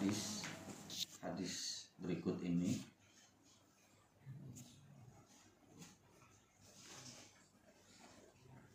[0.00, 0.40] hadis
[1.20, 1.54] hadis
[2.00, 2.80] berikut ini.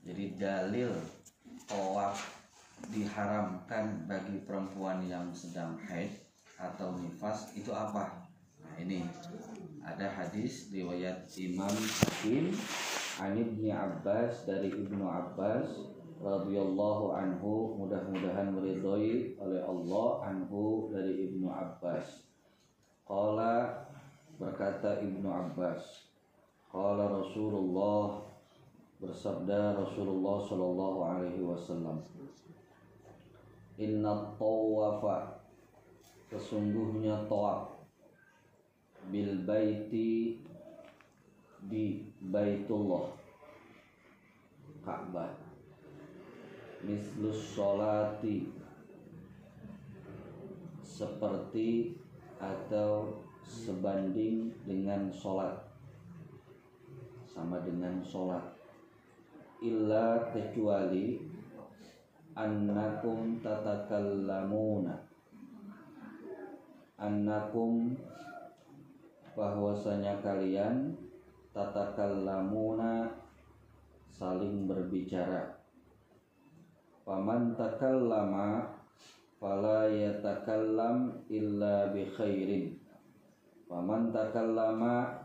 [0.05, 0.93] Jadi dalil
[1.65, 2.21] tawaf
[2.93, 6.13] diharamkan bagi perempuan yang sedang haid
[6.61, 8.29] atau nifas itu apa?
[8.61, 9.01] Nah ini
[9.81, 12.53] ada hadis riwayat Imam Hakim
[13.17, 15.73] An Ibni Abbas dari Ibnu Abbas
[16.25, 22.25] radhiyallahu anhu mudah-mudahan meridhoi oleh Allah anhu dari Ibnu Abbas.
[23.05, 23.85] Qala
[24.41, 26.09] berkata Ibnu Abbas
[26.73, 28.25] Qala Rasulullah
[28.97, 32.01] bersabda Rasulullah Shallallahu Alaihi Wasallam
[33.77, 35.37] Inna tawafa
[36.33, 37.77] sesungguhnya tawaf
[39.13, 40.41] bil baiti
[41.69, 43.13] di Baitullah
[44.81, 45.44] Ka'bah
[46.85, 48.47] mislus sholati.
[50.85, 51.97] Seperti
[52.39, 55.59] atau sebanding dengan sholat.
[57.27, 58.55] Sama dengan sholat.
[59.59, 61.19] Illa kecuali
[62.37, 65.15] annakum tatakallamuna
[66.95, 67.91] annakum
[69.35, 70.95] bahwasanya kalian
[71.51, 73.11] tatakallamuna
[74.07, 75.64] saling berbicara
[77.05, 78.65] paman takallama
[79.37, 82.73] fala yatakallam illa bi khairin.
[83.69, 85.21] Paman takallama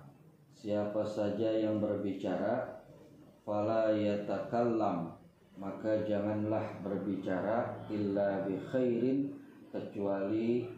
[0.52, 2.84] siapa saja yang berbicara
[3.48, 5.16] fala yatakallam
[5.56, 9.32] maka janganlah berbicara illa bi khairin
[9.72, 10.68] kecuali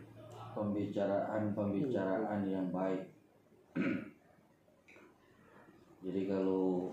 [0.54, 3.10] pembicaraan-pembicaraan yang baik.
[6.02, 6.90] Jadi kalau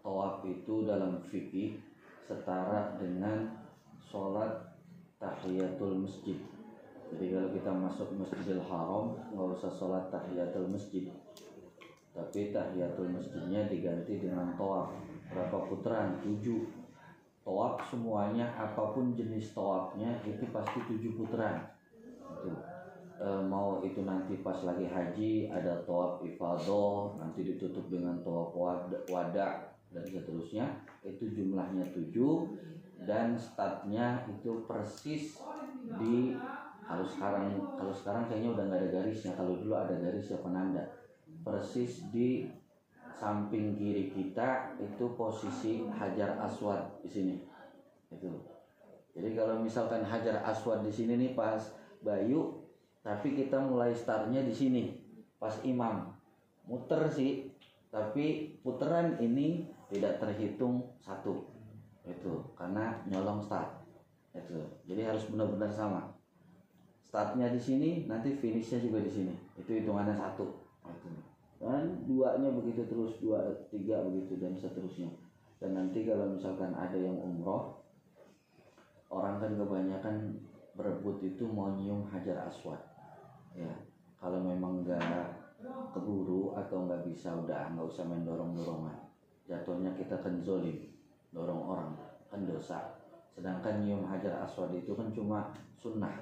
[0.00, 1.91] tawaf itu dalam fikih
[2.26, 3.50] setara dengan
[3.98, 4.72] sholat
[5.18, 6.38] tahiyatul masjid.
[7.12, 11.06] Jadi kalau kita masuk masjidil haram nggak usah sholat tahiyatul masjid.
[12.12, 14.92] Tapi tahiyatul masjidnya diganti dengan tawaf
[15.32, 16.20] berapa putaran?
[16.20, 16.68] Tujuh.
[17.42, 21.66] Tawaf semuanya apa pun jenis tawafnya itu pasti tujuh putaran.
[23.18, 28.54] E, mau itu nanti pas lagi haji ada tawaf ifadah nanti ditutup dengan tawaf
[29.10, 30.66] wada dan seterusnya
[31.04, 32.56] itu jumlahnya tujuh
[33.04, 35.36] dan startnya itu persis
[36.00, 36.36] di
[36.82, 40.82] kalau sekarang kalau sekarang kayaknya udah nggak ada garisnya kalau dulu ada garis ya penanda.
[41.42, 42.46] Persis di
[43.16, 47.34] samping kiri kita itu posisi hajar aswad di sini.
[48.10, 48.28] Itu.
[49.16, 51.62] Jadi kalau misalkan hajar aswad di sini nih pas
[52.02, 52.60] bayu
[53.02, 54.82] tapi kita mulai startnya di sini
[55.38, 56.12] pas imam.
[56.66, 57.50] Muter sih
[57.88, 61.44] tapi putaran ini tidak terhitung satu.
[62.08, 63.84] Itu karena nyolong start.
[64.32, 66.16] Itu jadi harus benar-benar sama.
[67.04, 69.34] Startnya di sini nanti finishnya juga di sini.
[69.60, 70.48] Itu hitungannya satu.
[70.88, 71.08] Itu.
[71.60, 75.12] Dan duanya begitu terus dua tiga begitu dan seterusnya.
[75.60, 77.84] Dan nanti kalau misalkan ada yang umroh
[79.12, 80.16] orang kan kebanyakan
[80.72, 82.80] berebut itu mau nyium hajar aswad.
[83.52, 83.70] Ya
[84.16, 85.02] kalau memang nggak
[85.94, 89.11] keburu atau nggak bisa udah nggak usah main dorong dorongan
[89.46, 90.92] jatuhnya kita kan zolim
[91.32, 91.90] dorong orang
[92.28, 92.78] kan dosa.
[93.32, 96.12] Sedangkan nyium hajar aswad itu kan cuma sunnah.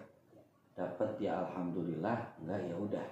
[0.79, 3.07] Dapat ya alhamdulillah enggak ya udah.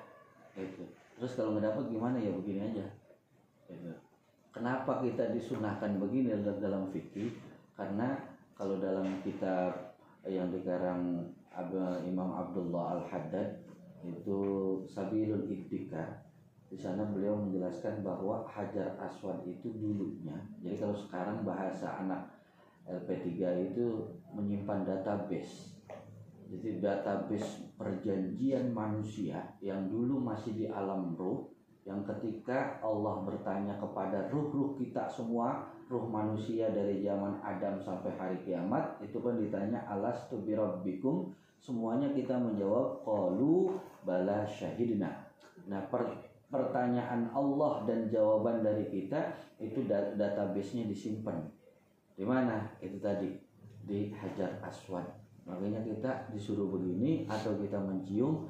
[0.55, 0.87] Itu
[1.19, 2.87] terus kalau nggak dapat gimana ya begini aja.
[3.69, 3.93] Gitu.
[4.49, 7.37] kenapa kita disunahkan begini dalam fikih?
[7.77, 8.17] Karena
[8.57, 9.93] kalau dalam kitab
[10.25, 11.29] yang dikarang
[12.07, 13.61] Imam Abdullah Al Haddad
[14.07, 14.39] itu
[14.87, 16.28] Sabilul Ibtikar
[16.69, 22.39] di sana beliau menjelaskan bahwa Hajar Aswad itu dulunya jadi kalau sekarang bahasa anak
[22.89, 23.29] LP3
[23.69, 23.87] itu
[24.33, 25.77] menyimpan database.
[26.49, 31.53] Jadi database perjanjian manusia yang dulu masih di alam ruh
[31.85, 38.39] yang ketika Allah bertanya kepada ruh-ruh kita semua ruh manusia dari zaman Adam sampai hari
[38.45, 43.77] kiamat itu kan ditanya alas birabbikum semuanya kita menjawab qalu
[44.09, 45.29] bala syahidna.
[45.69, 51.45] Nah per, pertanyaan Allah dan jawaban dari kita itu database-nya disimpan.
[52.17, 52.73] Di mana?
[52.81, 53.37] Itu tadi.
[53.85, 55.05] Di Hajar Aswad.
[55.49, 58.49] Makanya kita disuruh begini atau kita mencium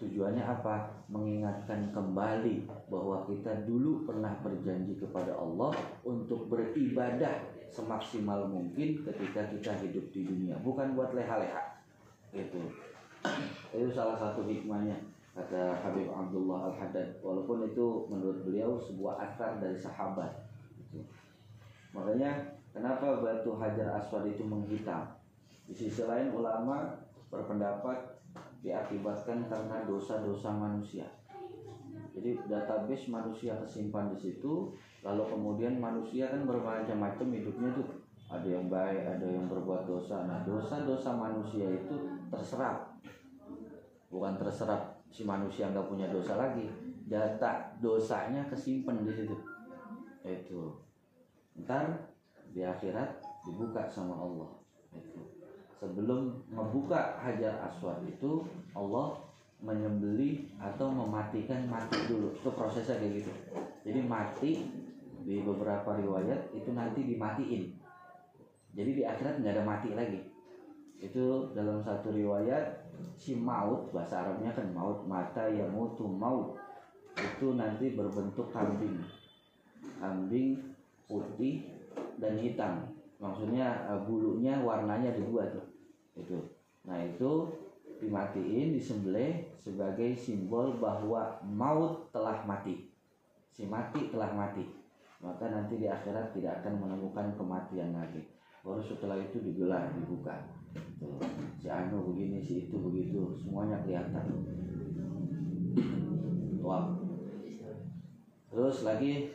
[0.00, 0.88] tujuannya apa?
[1.12, 9.72] Mengingatkan kembali bahwa kita dulu pernah berjanji kepada Allah untuk beribadah semaksimal mungkin ketika kita
[9.84, 10.56] hidup di dunia.
[10.64, 11.84] Bukan buat leha-leha.
[12.32, 12.60] Itu.
[13.72, 14.96] Itu salah satu hikmahnya
[15.38, 20.34] kata Habib Abdullah Al Haddad walaupun itu menurut beliau sebuah asar dari sahabat
[20.82, 20.98] gitu.
[21.94, 25.14] makanya kenapa batu hajar aswad itu menghitam
[25.70, 26.90] di sisi lain ulama
[27.30, 28.18] berpendapat
[28.64, 31.06] diakibatkan karena dosa-dosa manusia.
[32.16, 34.74] Jadi database manusia tersimpan di situ,
[35.06, 37.88] lalu kemudian manusia kan bermacam-macam hidupnya tuh.
[38.28, 40.26] Ada yang baik, ada yang berbuat dosa.
[40.26, 41.94] Nah, dosa-dosa manusia itu
[42.28, 42.98] terserap.
[44.10, 46.68] Bukan terserap si manusia nggak punya dosa lagi.
[47.08, 49.36] Data dosanya kesimpan di situ.
[50.24, 50.76] Itu.
[51.64, 52.12] Ntar
[52.52, 54.50] di akhirat dibuka sama Allah.
[54.92, 55.20] Itu.
[55.78, 58.44] Sebelum membuka hajar aswad itu
[58.74, 59.28] Allah
[59.58, 63.32] menyembeli atau mematikan mati dulu itu prosesnya kayak gitu
[63.82, 64.52] jadi mati
[65.26, 67.74] di beberapa riwayat itu nanti dimatiin
[68.78, 70.30] jadi di akhirat nggak ada mati lagi
[71.02, 72.87] itu dalam satu riwayat
[73.18, 76.58] si maut bahasa Arabnya kan maut mata ya mutu maut.
[77.18, 78.98] Itu nanti berbentuk kambing.
[79.98, 80.58] Kambing
[81.10, 81.66] putih
[82.22, 82.86] dan hitam.
[83.18, 85.66] Maksudnya eh, bulunya warnanya dua tuh.
[86.14, 86.38] Itu.
[86.86, 87.50] Nah itu
[87.98, 92.86] dimatiin disembelih sebagai simbol bahwa maut telah mati.
[93.50, 94.62] Si mati telah mati.
[95.18, 98.22] Maka nanti di akhirat tidak akan menemukan kematian lagi.
[98.62, 100.57] Baru setelah itu digelar dibuka
[101.58, 104.26] si anu begini si itu begitu semuanya kelihatan.
[106.62, 106.98] Wow
[108.58, 109.30] terus lagi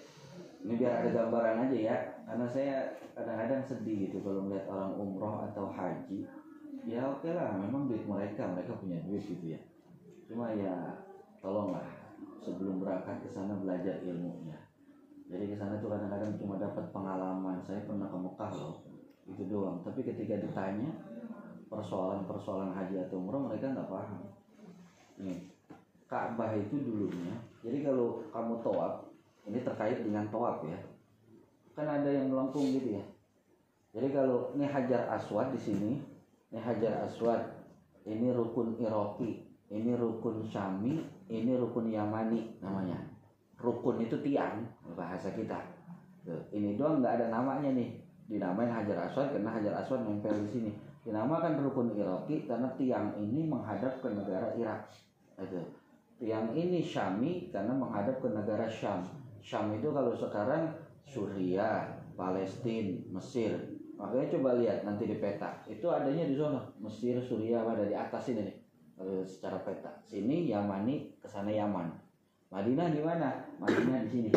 [0.67, 1.95] ini biar ada gambaran aja ya
[2.27, 6.27] karena saya kadang-kadang sedih gitu kalau melihat orang umroh atau haji.
[6.83, 9.59] Ya oke lah memang duit mereka mereka punya duit gitu ya.
[10.27, 10.99] Cuma ya
[11.39, 11.87] tolonglah
[12.43, 14.59] sebelum berangkat ke sana belajar ilmunya.
[15.31, 17.63] Jadi ke sana tuh kadang-kadang cuma dapat pengalaman.
[17.63, 18.75] Saya pernah ke Mekah loh
[19.23, 19.79] itu doang.
[19.87, 20.91] Tapi ketika ditanya
[21.73, 24.21] persoalan-persoalan haji atau umroh mereka nggak paham.
[25.17, 25.49] Nih
[26.05, 27.33] Ka'bah itu dulunya
[27.65, 29.09] jadi kalau kamu toab
[29.49, 30.77] ini terkait dengan toab ya
[31.73, 33.03] kan ada yang melengkung gitu ya.
[33.93, 35.91] Jadi kalau ini hajar aswad di sini
[36.53, 37.41] ini hajar aswad
[38.05, 39.41] ini rukun iroki
[39.73, 42.97] ini rukun syami ini rukun yamani namanya.
[43.57, 45.57] Rukun itu tiang bahasa kita.
[46.53, 47.89] Ini doang nggak ada namanya nih.
[48.29, 50.71] Dinamain hajar aswad karena hajar aswad nempel di sini
[51.03, 54.87] dinamakan rukun iroki karena tiang ini menghadap ke negara Irak
[55.39, 55.59] itu
[56.23, 59.03] tiang ini syami karena menghadap ke negara Syam
[59.43, 60.71] Syam itu kalau sekarang
[61.03, 63.73] Suria Palestina Mesir
[64.03, 65.63] Makanya coba lihat nanti di peta.
[65.69, 66.59] Itu adanya di sana.
[66.81, 68.57] Mesir, Suriah ada di atas ini nih.
[69.23, 70.01] Secara peta.
[70.03, 71.87] Sini Yamani, ke sana Yaman.
[72.51, 73.47] Madinah di mana?
[73.63, 74.29] Madinah di sini.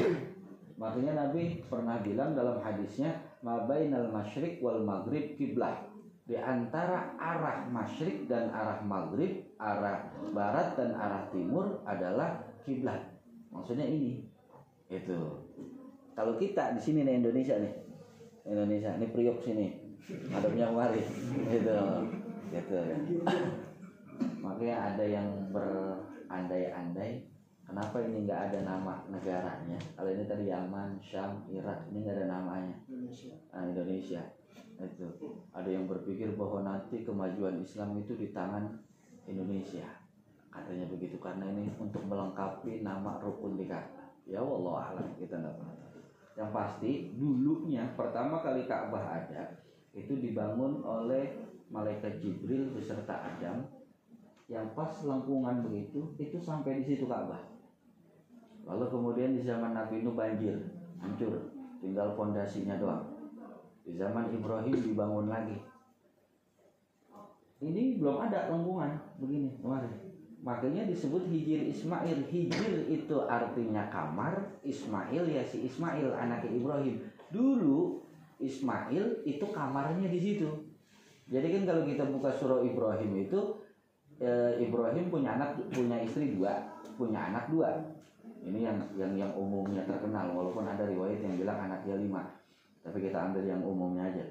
[0.77, 5.83] Makanya Nabi pernah bilang dalam hadisnya, "Mabainal masyriq wal maghrib kiblah."
[6.27, 12.99] Di antara arah masyrik dan arah maghrib, arah barat dan arah timur adalah kiblat.
[13.55, 14.27] Maksudnya ini.
[14.91, 15.47] Itu.
[16.19, 17.75] Kalau kita di sini nih Indonesia nih,
[18.47, 19.67] Indonesia ini Priok sini
[20.07, 21.03] hadapnya kemari
[21.51, 21.79] gitu
[22.55, 22.79] gitu
[24.39, 27.27] makanya ada yang berandai-andai
[27.67, 32.27] kenapa ini nggak ada nama negaranya kalau ini tadi Yaman Syam Irak ini nggak ada
[32.31, 33.35] namanya Indonesia.
[33.51, 34.23] nah, Indonesia
[34.85, 35.29] itu.
[35.57, 38.77] Ada yang berpikir bahwa nanti kemajuan Islam itu di tangan
[39.25, 39.87] Indonesia.
[40.53, 44.09] Katanya begitu karena ini untuk melengkapi nama rukun Ka'bah.
[44.27, 46.01] Ya Allah alam kita nggak pernah tahu.
[46.37, 49.65] Yang pasti dulunya pertama kali Ka'bah ada
[49.97, 51.41] itu dibangun oleh
[51.73, 53.65] malaikat Jibril beserta Adam.
[54.47, 57.43] Yang pas lengkungan begitu itu sampai di situ Ka'bah.
[58.67, 60.57] Lalu kemudian di zaman Nabi Nuh banjir
[61.01, 61.53] hancur.
[61.77, 63.16] Tinggal fondasinya doang
[63.87, 65.55] di zaman Ibrahim dibangun lagi.
[67.63, 69.95] Ini belum ada lengkungan begini kemarin.
[70.43, 72.27] Makanya disebut hijir Ismail.
[72.29, 77.01] Hijir itu artinya kamar Ismail ya si Ismail anaknya Ibrahim.
[77.31, 78.03] Dulu
[78.43, 80.51] Ismail itu kamarnya di situ.
[81.31, 83.41] Jadi kan kalau kita buka surah Ibrahim itu
[84.21, 86.61] eh, Ibrahim punya anak punya istri dua
[86.99, 87.73] punya anak dua.
[88.47, 92.23] Ini yang yang yang umumnya terkenal walaupun ada riwayat yang bilang anaknya lima
[92.87, 94.25] tapi kita ambil yang umumnya aja.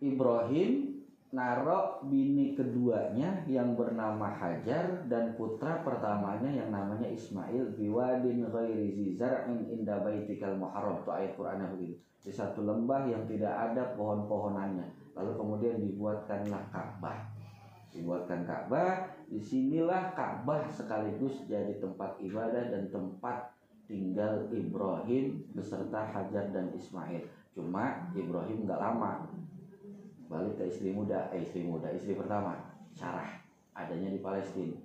[0.00, 0.98] Ibrahim
[1.28, 9.68] narok bini keduanya yang bernama Hajar dan putra pertamanya yang namanya Ismail biwadin ghairi zizar'in
[9.68, 11.04] inda baitikal muharram.
[11.04, 12.00] Itu ayat Qur'annya begitu.
[12.24, 15.12] Di satu lembah yang tidak ada pohon-pohonannya.
[15.12, 17.28] Lalu kemudian dibuatkanlah Ka'bah.
[17.92, 19.12] Dibuatkan Ka'bah.
[19.28, 23.52] Di sinilah Ka'bah sekaligus jadi tempat ibadah dan tempat
[23.84, 27.24] tinggal Ibrahim beserta Hajar dan Ismail
[27.58, 29.26] cuma Ibrahim nggak lama
[30.28, 32.54] balik ke istri muda, eh istri muda, istri pertama,
[32.92, 33.40] Sarah,
[33.72, 34.76] adanya di Palestina.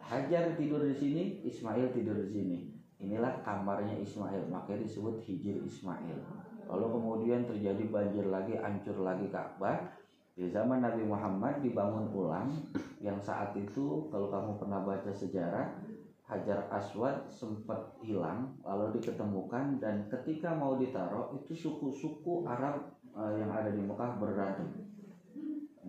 [0.00, 2.58] Hajar tidur di sini, Ismail tidur di sini.
[2.96, 6.16] Inilah kamarnya Ismail, makanya disebut Hijir Ismail.
[6.64, 10.00] Lalu kemudian terjadi banjir lagi, hancur lagi Ka'bah.
[10.40, 12.48] di zaman Nabi Muhammad dibangun ulang
[12.96, 15.79] yang saat itu kalau kamu pernah baca sejarah
[16.30, 23.50] Hajar Aswad sempat hilang lalu diketemukan dan ketika mau ditaruh itu suku-suku Arab uh, yang
[23.50, 24.90] ada di Mekah berantem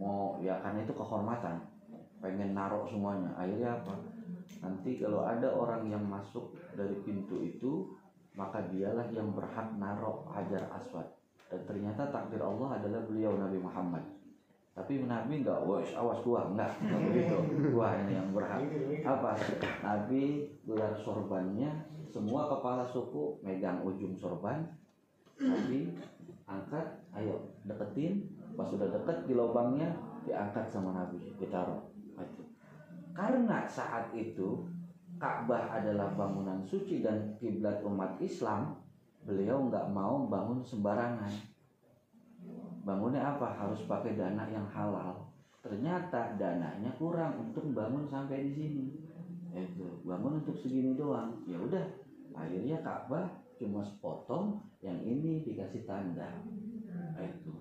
[0.01, 1.61] mau ya karena itu kehormatan.
[2.21, 3.33] Pengen naruh semuanya.
[3.37, 3.93] Akhirnya apa?
[4.61, 7.97] Nanti kalau ada orang yang masuk dari pintu itu
[8.37, 11.05] maka dialah yang berhak naruh Hajar Aswad.
[11.51, 14.20] Dan ternyata takdir Allah adalah beliau Nabi Muhammad
[14.71, 17.37] tapi Nabi enggak, wah awas gua enggak, enggak begitu.
[17.75, 18.63] Gua ini yang berhak.
[19.03, 19.35] Apa?
[19.83, 21.71] Nabi gelar sorbannya,
[22.07, 24.63] semua kepala suku megang ujung sorban.
[25.43, 25.91] Nabi
[26.47, 26.87] angkat,
[27.19, 28.23] ayo deketin.
[28.55, 29.91] Pas sudah deket di lubangnya,
[30.23, 31.91] diangkat sama Nabi, ditaruh.
[32.15, 32.43] Itu.
[33.11, 34.63] Karena saat itu
[35.19, 38.79] Ka'bah adalah bangunan suci dan kiblat umat Islam,
[39.27, 41.50] beliau nggak mau bangun sembarangan
[42.81, 43.53] bangunnya apa?
[43.57, 45.29] Harus pakai dana yang halal.
[45.61, 48.85] Ternyata dananya kurang untuk bangun sampai di sini.
[49.53, 51.45] Itu bangun untuk segini doang.
[51.45, 51.85] Ya udah
[52.33, 53.29] akhirnya Ka'bah
[53.61, 56.41] cuma sepotong yang ini dikasih tanda.
[57.21, 57.53] Itu.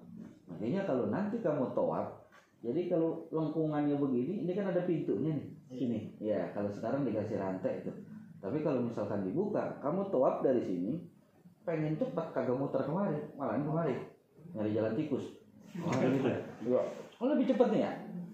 [0.49, 2.21] Makanya kalau nanti kamu toab
[2.61, 5.99] jadi kalau lengkungannya begini ini kan ada pintunya nih sini.
[6.21, 7.93] Ya kalau sekarang dikasih rantai itu.
[8.41, 11.01] Tapi kalau misalkan dibuka kamu toab dari sini
[11.65, 13.97] pengen cepat kagak muter kemari malah kemari
[14.55, 15.27] nyari jalan tikus.
[15.87, 16.27] Oh gitu.
[17.23, 17.93] Oh lebih cepet nih ya?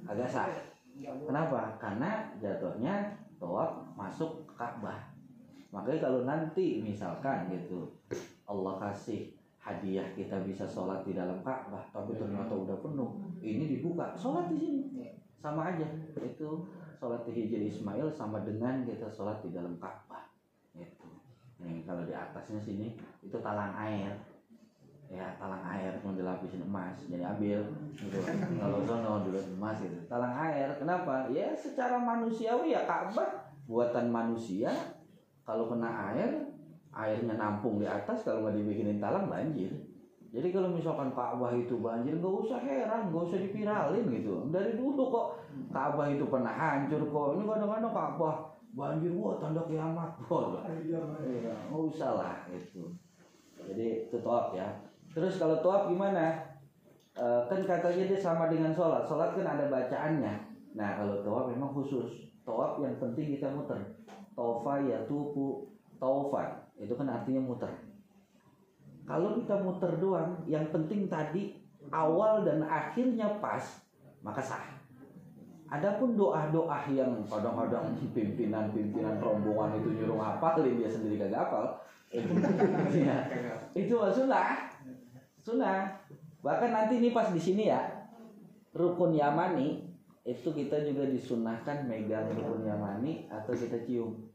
[0.09, 0.49] Agak sah.
[0.97, 1.77] Kenapa?
[1.77, 5.13] Karena jatuhnya tawaf masuk Ka'bah.
[5.69, 7.93] Makanya kalau nanti misalkan gitu
[8.49, 14.17] Allah kasih hadiah kita bisa sholat di dalam Ka'bah tapi ternyata udah penuh ini dibuka.
[14.17, 15.13] Sholat di sini.
[15.37, 15.85] Sama aja.
[16.17, 16.65] Itu
[16.97, 20.33] sholat di Hijr Ismail sama dengan kita sholat di dalam Ka'bah.
[20.73, 21.17] Itu
[21.61, 24.13] nih kalau di atasnya sini itu talang air
[25.07, 27.63] ya talang air mau dilapisin emas jadi ambil
[27.95, 28.19] gitu.
[28.59, 29.95] Kalau sono dulu emas gitu.
[30.11, 31.31] Talang air kenapa?
[31.31, 34.71] Ya secara manusiawi ya Ka'bah buatan manusia
[35.47, 36.51] kalau kena air
[36.91, 39.71] airnya nampung di atas kalau nggak dibikinin talang banjir.
[40.35, 44.51] Jadi kalau misalkan Ka'bah itu banjir nggak usah heran nggak usah dipiralin gitu.
[44.51, 45.27] Dari dulu kok
[45.71, 47.29] Ka'bah itu pernah hancur kok.
[47.39, 48.37] Ini kadang-kadang Ka'bah
[48.75, 50.19] banjir wah tanda kiamat.
[50.27, 50.99] Wah iya,
[51.71, 52.91] nggak usah lah itu
[53.67, 54.19] jadi itu
[54.55, 54.69] ya
[55.17, 56.45] Terus kalau toab gimana?
[57.17, 59.09] E, kan katanya dia sama dengan sholat.
[59.09, 60.35] Sholat kan ada bacaannya.
[60.77, 62.37] Nah kalau toab memang khusus.
[62.45, 63.81] Toab yang penting kita muter.
[64.37, 66.69] Tofa ya tupu taufa.
[66.77, 67.73] Itu kan artinya muter.
[69.09, 71.57] Kalau kita muter doang, yang penting tadi
[71.95, 73.63] awal dan akhirnya pas,
[74.21, 74.67] maka sah.
[75.71, 81.67] Adapun doa-doa yang kadang-kadang pimpinan-pimpinan rombongan itu nyuruh hafalin dia sendiri gak hafal,
[82.15, 82.35] itu,
[83.03, 83.19] ya,
[83.75, 84.71] itu masalah
[85.47, 86.03] sunnah.
[86.43, 87.87] Bahkan nanti ini pas di sini ya
[88.75, 89.87] rukun yamani
[90.27, 94.27] itu kita juga disunahkan megang rukun yamani atau kita cium.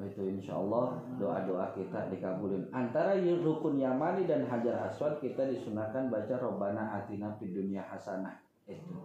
[0.00, 2.72] Itu insya Allah doa-doa kita dikabulin.
[2.72, 8.40] Antara rukun yamani dan hajar aswad kita disunahkan baca robana atina fid dunia hasanah.
[8.64, 8.96] Itu.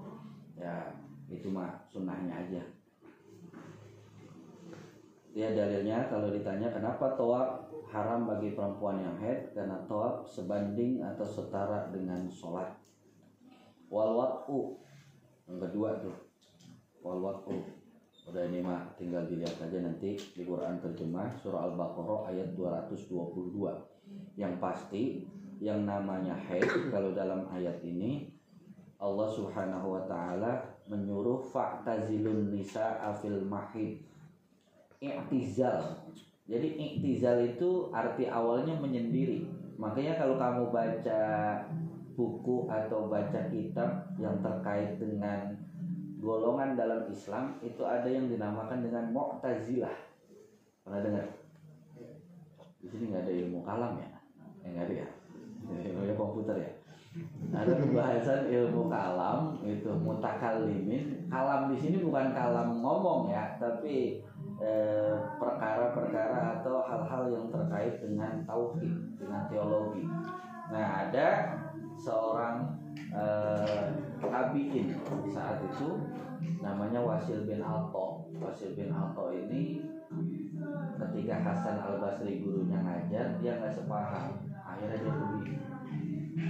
[0.55, 0.95] Ya
[1.27, 2.61] itu mah sunnahnya aja
[5.33, 9.53] ya dalilnya kalau ditanya kenapa toa haram bagi perempuan yang haid?
[9.57, 12.73] Karena tawaf sebanding atau setara dengan sholat.
[13.89, 14.77] Wal watu
[15.49, 16.15] yang kedua tuh.
[17.01, 17.83] Wal watu
[18.23, 24.55] udah ini mah tinggal dilihat aja nanti di Quran terjemah surah Al-Baqarah ayat 222 yang
[24.63, 25.27] pasti
[25.59, 28.31] yang namanya haid kalau dalam ayat ini
[29.03, 33.99] Allah Subhanahu wa taala menyuruh fa'tazilun nisa afil mahid
[35.03, 36.03] i'tizal
[36.43, 39.47] jadi iktizal itu arti awalnya menyendiri.
[39.79, 41.23] Makanya kalau kamu baca
[42.13, 45.55] buku atau baca kitab yang terkait dengan
[46.19, 49.95] golongan dalam Islam itu ada yang dinamakan dengan Mu'tazilah.
[50.83, 51.25] Pernah dengar?
[52.83, 54.09] Di sini nggak ada ilmu kalam ya?
[54.61, 55.07] Ya nggak ada ya?
[55.95, 56.71] Ilmu komputer ya?
[57.55, 61.31] Ada pembahasan ilmu kalam itu mutakalimin.
[61.31, 64.19] Kalam di sini bukan kalam ngomong ya, tapi
[64.63, 70.07] Eh, perkara-perkara atau hal-hal yang terkait dengan tauhid, dengan teologi.
[70.71, 71.59] Nah, ada
[71.99, 72.71] seorang
[73.11, 73.91] eh,
[74.23, 74.95] tabiin
[75.27, 76.07] saat itu
[76.63, 78.31] namanya Wasil bin Alto.
[78.39, 79.83] Wasil bin Alto ini
[80.95, 84.47] ketika Hasan Al Basri gurunya ngajar, dia nggak sepaham.
[84.63, 85.55] Akhirnya dia pergi.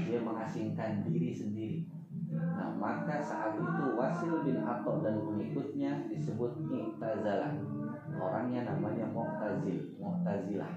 [0.06, 1.90] Dia mengasingkan diri sendiri.
[2.34, 7.73] Nah, maka saat itu Wasil bin Atok dan pengikutnya disebut Mu'tazalah
[8.18, 10.72] orangnya namanya Mu'tazil Mu'tazilah.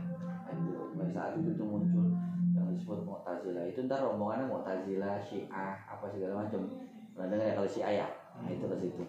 [0.52, 2.06] Itu pada saat itu tuh muncul
[2.56, 3.64] yang disebut Mu'tazilah.
[3.68, 6.64] Itu ntar rombongannya Mu'tazilah Syiah apa segala macam.
[7.16, 9.04] Pernah dengar ya kalau si ayah nah, itu ke situ.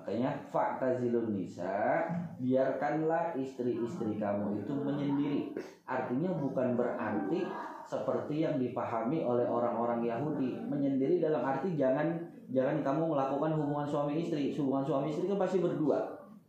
[0.00, 2.08] Makanya faktazilun nisa
[2.40, 5.52] biarkanlah istri-istri kamu itu menyendiri.
[5.84, 7.44] Artinya bukan berarti
[7.84, 10.56] seperti yang dipahami oleh orang-orang Yahudi.
[10.64, 12.16] Menyendiri dalam arti jangan
[12.48, 14.56] jangan kamu melakukan hubungan suami istri.
[14.56, 16.00] Hubungan suami istri kan pasti berdua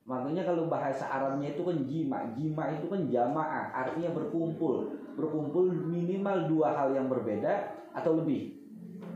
[0.06, 6.50] makanya kalau bahasa Arabnya itu kan jima jima itu kan jamaah artinya berkumpul berkumpul minimal
[6.50, 8.58] dua hal yang berbeda atau lebih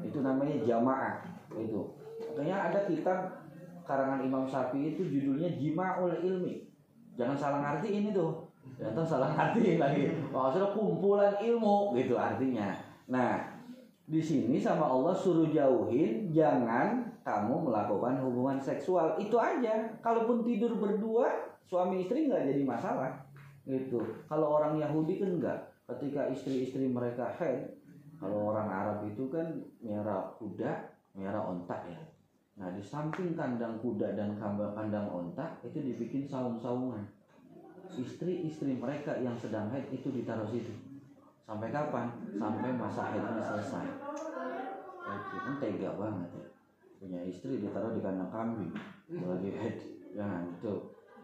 [0.05, 1.25] itu namanya jamaah
[1.57, 1.89] itu
[2.31, 3.45] makanya ada kitab
[3.85, 6.65] karangan Imam Syafi'i itu judulnya Jima'ul Ilmi.
[7.15, 8.49] Jangan salah ngerti ini tuh.
[8.81, 10.09] Jangan salah ngerti lagi.
[10.33, 12.75] Maksudnya kumpulan ilmu gitu artinya.
[13.07, 13.61] Nah,
[14.09, 19.89] di sini sama Allah suruh jauhin jangan kamu melakukan hubungan seksual itu aja.
[20.05, 23.25] Kalaupun tidur berdua suami istri nggak jadi masalah
[23.65, 23.97] gitu.
[24.29, 25.59] Kalau orang Yahudi kan enggak.
[25.85, 27.77] Ketika istri-istri mereka head,
[28.17, 30.81] kalau orang Arab itu kan merah kuda,
[31.13, 32.01] merah ontak ya
[32.55, 37.03] Nah di samping kandang kuda dan kandang onta itu dibikin saung-saungan.
[37.91, 40.71] Istri-istri mereka yang sedang haid itu ditaruh situ.
[41.43, 42.09] Sampai kapan?
[42.39, 43.85] Sampai masa haidnya selesai.
[45.05, 46.54] Itu kan tega banget ya.
[46.97, 48.71] Punya istri ditaruh di kandang kambing.
[49.11, 49.77] Lagi haid.
[50.15, 50.73] Jangan itu.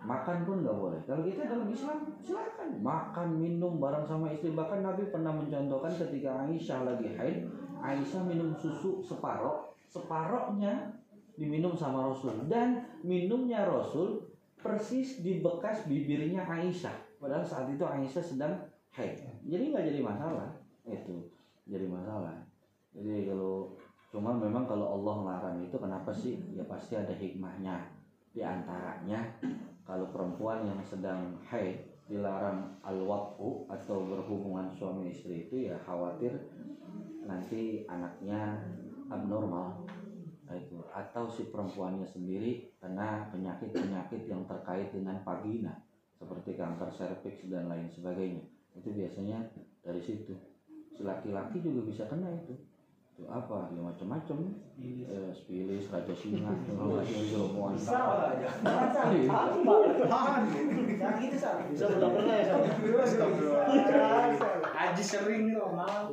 [0.01, 0.99] Makan pun nggak boleh.
[1.05, 4.49] Kalau kita dalam Islam silakan makan minum bareng sama istri.
[4.51, 7.37] Bahkan Nabi pernah mencontohkan ketika Aisyah lagi haid,
[7.85, 11.01] Aisyah minum susu separoh, separohnya
[11.41, 14.29] diminum sama Rasul dan minumnya Rasul
[14.61, 18.53] persis di bekas bibirnya Aisyah padahal saat itu Aisyah sedang
[18.93, 20.49] haid jadi nggak jadi masalah
[20.85, 21.33] itu
[21.65, 22.45] jadi masalah
[22.93, 23.73] jadi kalau
[24.11, 26.35] cuma memang kalau Allah melarang itu kenapa sih?
[26.51, 27.87] Ya pasti ada hikmahnya.
[28.35, 29.39] Di antaranya
[29.87, 31.79] kalau perempuan yang sedang haid
[32.11, 32.99] dilarang al
[33.71, 36.35] atau berhubungan suami istri itu ya khawatir
[37.23, 38.59] nanti anaknya
[39.07, 39.87] abnormal.
[40.51, 40.83] Itu.
[40.91, 45.79] Atau si perempuannya sendiri kena penyakit-penyakit yang terkait dengan vagina
[46.19, 48.43] seperti kanker serviks dan lain sebagainya.
[48.75, 49.47] Itu biasanya
[49.79, 50.35] dari situ.
[50.91, 52.70] Si laki-laki juga bisa kena itu
[53.29, 54.37] apa ya macam-macam.
[54.81, 58.49] Eh, spilis raja singa kalau lagi ilmuwan salah aja
[61.21, 62.57] gitu salah bisa udah pernah ya
[64.71, 66.09] Haji sering loh mau.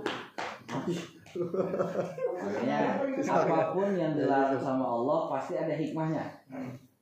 [2.38, 2.79] Makanya
[3.25, 6.25] apa pun yang dilarang sama Allah pasti ada hikmahnya.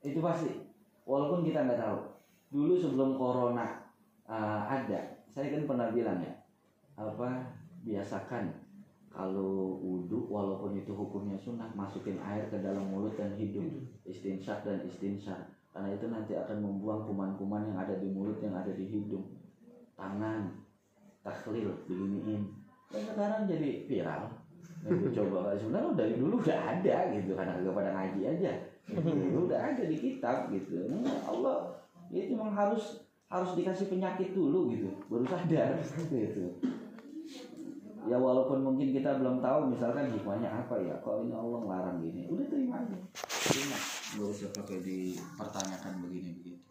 [0.03, 0.51] Itu pasti.
[1.07, 1.99] Walaupun kita nggak tahu.
[2.55, 3.67] Dulu sebelum corona
[4.31, 6.31] uh, ada, saya kan pernah bilang ya,
[6.95, 7.43] apa
[7.83, 8.66] biasakan
[9.17, 13.89] kalau wudhu walaupun itu hukumnya sunnah masukin air ke dalam mulut dan hidung.
[14.05, 15.41] Istinsyak dan istinsyak.
[15.73, 19.25] Karena itu nanti akan membuang kuman-kuman yang ada di mulut yang ada di hidung.
[19.97, 20.53] Tangan.
[21.25, 24.23] Takhlil beginiin dan sekarang jadi viral.
[24.85, 28.53] Itu coba sebenarnya dari dulu udah ada gitu karena agak pada ngaji aja.
[28.87, 29.35] Gitu.
[29.35, 30.87] udah ada di kitab gitu.
[30.87, 31.75] Nah, Allah
[32.15, 34.87] itu memang harus harus dikasih penyakit dulu gitu.
[35.11, 35.75] Baru sadar
[36.13, 36.53] gitu
[38.07, 42.23] ya walaupun mungkin kita belum tahu misalkan hikmahnya apa ya kok ini Allah ngelarang gini.
[42.31, 42.97] Udah terima aja.
[43.51, 43.79] Terima.
[44.17, 46.67] Nggak usah pakai dipertanyakan begini begitu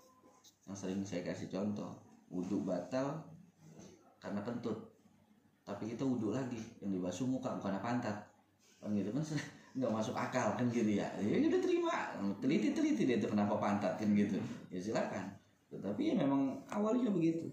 [0.66, 1.94] yang sering saya kasih contoh
[2.34, 3.22] wudhu batal
[4.18, 4.78] karena kentut.
[5.66, 8.18] Tapi kita wudhu lagi yang dibasuh muka bukan pantat
[8.82, 9.26] kan gitu kan
[9.78, 11.06] nggak masuk akal kan gitu ya.
[11.22, 11.96] Ya udah terima.
[12.42, 14.42] Teliti teliti dia itu kenapa pantat kan gitu.
[14.74, 15.26] Ya silakan.
[15.70, 17.50] Tetapi ya memang awalnya begitu.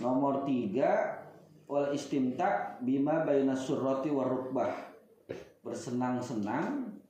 [0.00, 1.20] Nomor tiga
[1.72, 4.92] wal istimta bima bayna surroti warukbah
[5.64, 7.00] bersenang-senang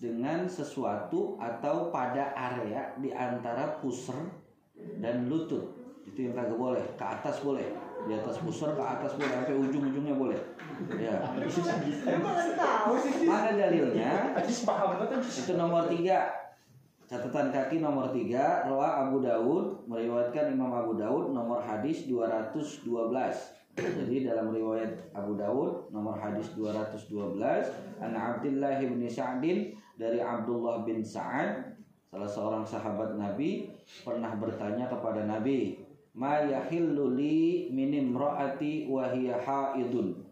[0.00, 4.32] dengan sesuatu atau pada area di antara pusar
[4.96, 5.76] dan lutut.
[6.08, 6.84] Itu yang kagak boleh.
[6.96, 7.68] Ke atas boleh.
[8.08, 9.28] Di atas pusar ke atas boleh.
[9.28, 10.40] Sampai ujung-ujungnya boleh.
[10.96, 11.18] Ya.
[13.28, 14.38] Mana dalilnya?
[15.18, 16.32] Itu nomor tiga.
[17.10, 18.62] Catatan kaki nomor tiga.
[18.70, 25.94] Roa Abu Daud meriwayatkan Imam Abu Daud nomor hadis 212 jadi dalam riwayat Abu Daud
[25.94, 27.38] nomor hadis 212
[28.02, 31.78] An Abdullah bin Sa'din dari Abdullah bin Sa'ad
[32.10, 33.70] salah seorang sahabat Nabi
[34.02, 35.78] pernah bertanya kepada Nabi
[36.18, 40.26] ma yahillu li min imraati wa hiya haidun?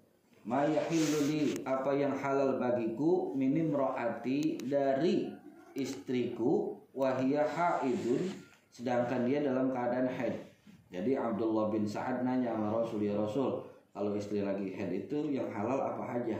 [0.46, 5.30] Ma yahillu li apa yang halal bagiku min imraati dari
[5.78, 8.26] istriku wa hiya haidun?
[8.74, 10.55] Sedangkan dia dalam keadaan haid
[10.87, 13.59] jadi Abdullah bin Sa'ad nanya sama Rasul ya Rasul
[13.90, 16.38] kalau istri lagi haid itu yang halal apa aja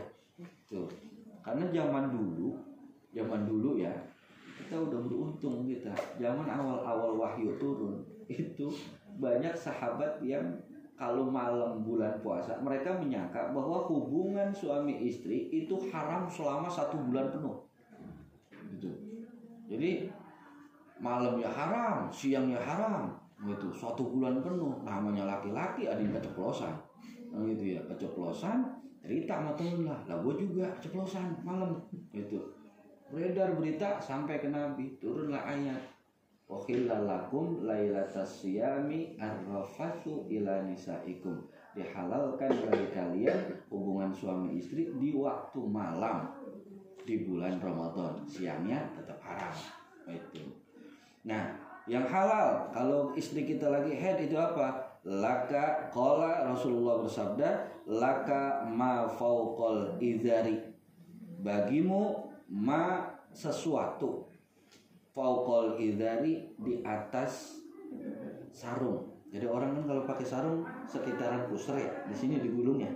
[0.71, 0.87] tuh.
[1.43, 2.55] Karena zaman dulu
[3.11, 3.91] zaman dulu ya
[4.61, 5.91] kita udah beruntung kita.
[6.23, 8.71] Zaman awal-awal wahyu turun itu
[9.19, 10.45] banyak sahabat yang
[10.97, 17.35] kalau malam bulan puasa mereka menyangka bahwa hubungan suami istri itu haram selama satu bulan
[17.35, 17.57] penuh.
[19.67, 20.07] Jadi
[21.03, 23.69] malam ya haram siang ya haram gitu.
[23.73, 26.73] Suatu bulan penuh namanya laki-laki ada yang keceplosan.
[27.33, 28.65] Nah, gitu ya keceplosan
[29.05, 30.01] cerita sama temen lah.
[30.09, 31.77] Lah gue juga keceplosan malam.
[32.11, 32.41] Gitu.
[33.13, 35.79] Beredar berita sampai ke nabi turunlah ayat.
[36.47, 41.43] Wahillalakum lailatas siyami arrafathu ila nisaikum.
[41.75, 46.33] Dihalalkan bagi kalian hubungan suami istri di waktu malam.
[47.05, 48.25] Di bulan Ramadan.
[48.27, 49.55] Siangnya tetap haram.
[50.07, 50.55] Itu.
[51.27, 54.99] Nah yang halal kalau istri kita lagi head itu apa?
[55.07, 57.49] Laka kola Rasulullah bersabda
[57.87, 60.59] Laka ma fauqal izari
[61.39, 64.27] Bagimu ma sesuatu
[65.17, 67.57] Faukol idari di atas
[68.53, 69.17] sarung.
[69.33, 72.93] Jadi orang kan kalau pakai sarung sekitaran pusar ya, di sini digulungnya.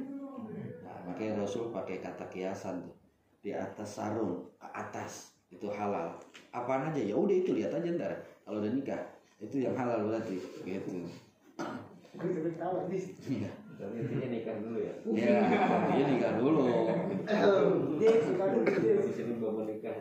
[0.85, 2.93] Nah, makanya Rasul pakai kata kiasan tuh
[3.41, 6.13] di atas sarung ke atas itu halal.
[6.53, 8.13] Apaan aja ya udah itu lihat aja ntar
[8.51, 8.99] kalau udah nikah
[9.39, 11.07] itu yang halal berarti gitu.
[13.31, 13.51] Iya.
[13.79, 14.95] Tapi intinya nikah dulu ya.
[15.15, 15.39] Ya,
[15.95, 16.67] dia nikah dulu.
[19.07, 19.95] Disebut bapak nikah.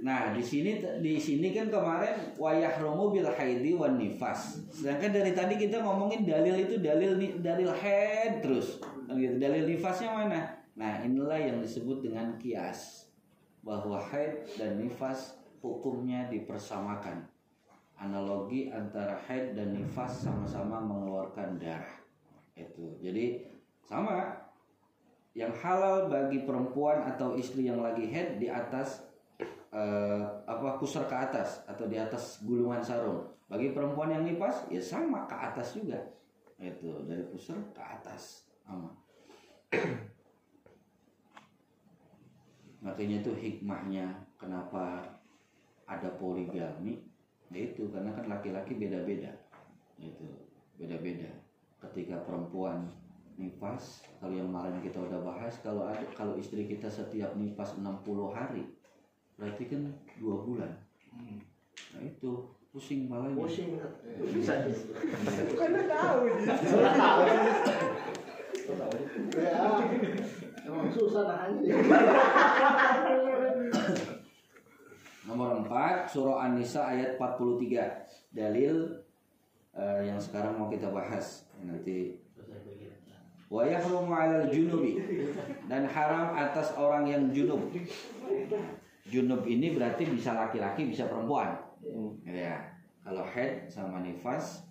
[0.00, 4.64] Nah, di sini di sini kan kemarin wayah romo bil haidi wan nifas.
[4.72, 8.80] Sedangkan dari tadi kita ngomongin dalil itu dalil ni- dalil haid terus.
[8.80, 9.36] Kan gitu.
[9.36, 10.40] Dalil nifasnya mana?
[10.74, 13.03] Nah, inilah yang disebut dengan kias.
[13.64, 17.24] Bahwa haid dan nifas hukumnya dipersamakan.
[17.96, 21.96] Analogi antara haid dan nifas sama-sama mengeluarkan darah.
[22.52, 23.00] Itu.
[23.00, 23.48] Jadi
[23.88, 24.44] sama
[25.34, 29.02] yang halal bagi perempuan atau istri yang lagi head di atas
[29.74, 33.26] eh, apa kusar ke atas atau di atas gulungan sarung.
[33.50, 35.98] Bagi perempuan yang nifas ya sama ke atas juga.
[36.62, 38.94] Itu dari kusar ke atas sama.
[42.84, 45.00] Makanya itu hikmahnya kenapa
[45.88, 47.00] ada poligami
[47.48, 49.32] yaitu karena kan laki-laki beda-beda.
[49.96, 50.28] Itu
[50.76, 51.32] beda-beda.
[51.80, 52.92] Ketika perempuan
[53.40, 57.90] nifas kalau yang kemarin kita udah bahas kalau ada kalau istri kita setiap nifas 60
[58.30, 58.62] hari
[59.34, 59.82] berarti kan
[60.20, 60.72] dua bulan.
[61.96, 63.38] Nah itu pusing malahnya.
[63.38, 63.80] Pusing.
[64.30, 64.66] Bisa
[65.56, 66.20] Karena tahu.
[69.34, 70.40] Dia.
[70.64, 71.22] Susah
[75.24, 78.76] nomor 4 surah An-Nisa ayat 43 dalil
[79.76, 81.48] eh, yang sekarang mau kita bahas.
[81.64, 82.20] Nanti.
[83.48, 85.00] Wa yahrumu 'alal junubi.
[85.68, 87.72] Dan haram atas orang yang junub.
[89.08, 91.56] Junub ini berarti bisa laki-laki bisa perempuan.
[92.24, 92.72] Ya.
[93.04, 94.64] Kalau head sama nifas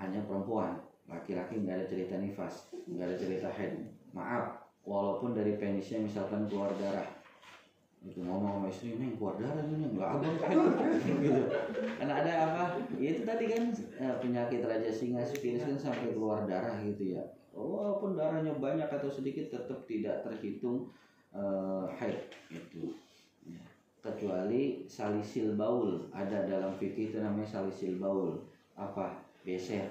[0.00, 0.80] hanya perempuan.
[1.04, 3.84] Laki-laki nggak ada cerita nifas nggak ada cerita head.
[4.16, 7.08] Maaf walaupun dari penisnya misalkan keluar darah.
[8.04, 10.36] Itu ngomong sama istri neng keluar darah ini nggak abang
[11.24, 11.42] gitu.
[11.96, 12.64] Karena ada apa?
[13.00, 13.64] Ya itu tadi kan
[13.96, 17.24] eh, penyakit raja singa sifilis kan sampai keluar darah gitu ya.
[17.56, 20.92] Walaupun darahnya banyak atau sedikit tetap tidak terhitung
[21.32, 22.92] eh, haid itu
[23.44, 23.60] Ya.
[24.00, 28.40] kecuali salisil baul ada dalam fikih itu namanya salisil baul.
[28.72, 29.20] Apa?
[29.44, 29.84] Beser.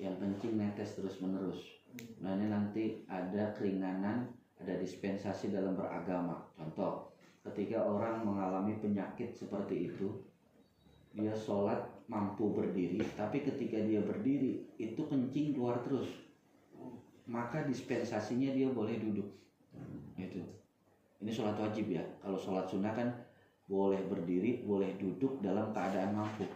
[0.00, 1.77] Yang kencing netes terus menerus
[2.20, 6.42] nah ini nanti ada keringanan ada dispensasi dalam beragama.
[6.58, 7.14] Contoh
[7.46, 10.12] ketika orang mengalami penyakit seperti itu
[11.14, 16.10] dia sholat mampu berdiri tapi ketika dia berdiri itu kencing keluar terus.
[17.28, 19.28] Maka dispensasinya dia boleh duduk.
[20.16, 20.42] Itu.
[21.20, 22.02] Ini sholat wajib ya.
[22.24, 23.08] Kalau sholat sunnah kan
[23.68, 26.48] boleh berdiri boleh duduk dalam keadaan mampu.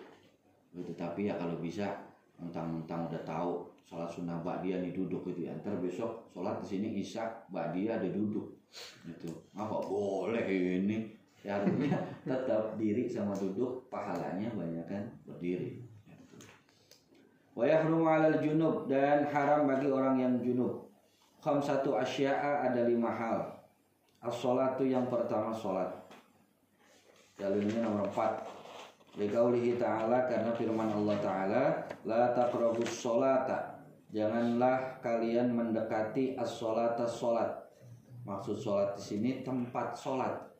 [0.72, 1.92] Gitu tapi ya kalau bisa
[2.40, 5.52] mentang-mentang udah tahu sholat sunnah dia nih duduk gitu ya.
[5.60, 8.48] Ntar besok sholat di sini isya dia ada duduk.
[9.06, 9.30] Gitu.
[9.52, 11.12] Apa boleh ini?
[11.42, 15.82] Ya artinya tetap diri sama duduk pahalanya banyak kan berdiri.
[16.06, 16.36] Gitu.
[17.52, 20.88] wa yahrumu 'alal junub dan haram bagi orang yang junub.
[21.42, 23.62] Khamsatu asya'a ada lima hal.
[24.22, 25.90] As-salatu yang pertama salat
[27.42, 31.64] dalilnya nomor 4 Liqaulihi ta'ala karena firman Allah ta'ala
[32.06, 33.71] La taqrabus sholata
[34.12, 37.48] Janganlah kalian mendekati as-sholata sholat
[38.28, 40.52] Maksud sholat di sini tempat sholat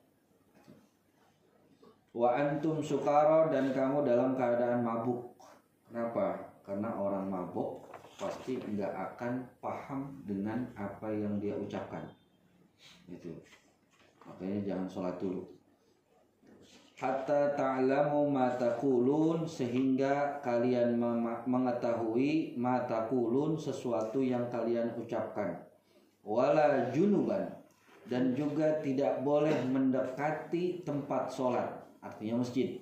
[2.12, 5.33] Wa antum sukaro dan kamu dalam keadaan mabuk.
[5.88, 6.45] Kenapa?
[6.61, 7.88] Karena orang mabuk
[8.21, 12.05] pasti nggak akan paham dengan apa yang dia ucapkan.
[13.09, 13.33] Itu.
[14.29, 15.62] Makanya jangan sholat dulu
[16.96, 21.00] hatta ta'lamu ma taqulun sehingga kalian
[21.48, 25.57] mengetahui ma taqulun sesuatu yang kalian ucapkan.
[26.22, 27.50] Wala junuban
[28.07, 31.68] dan juga tidak boleh mendekati tempat sholat
[32.02, 32.78] artinya masjid.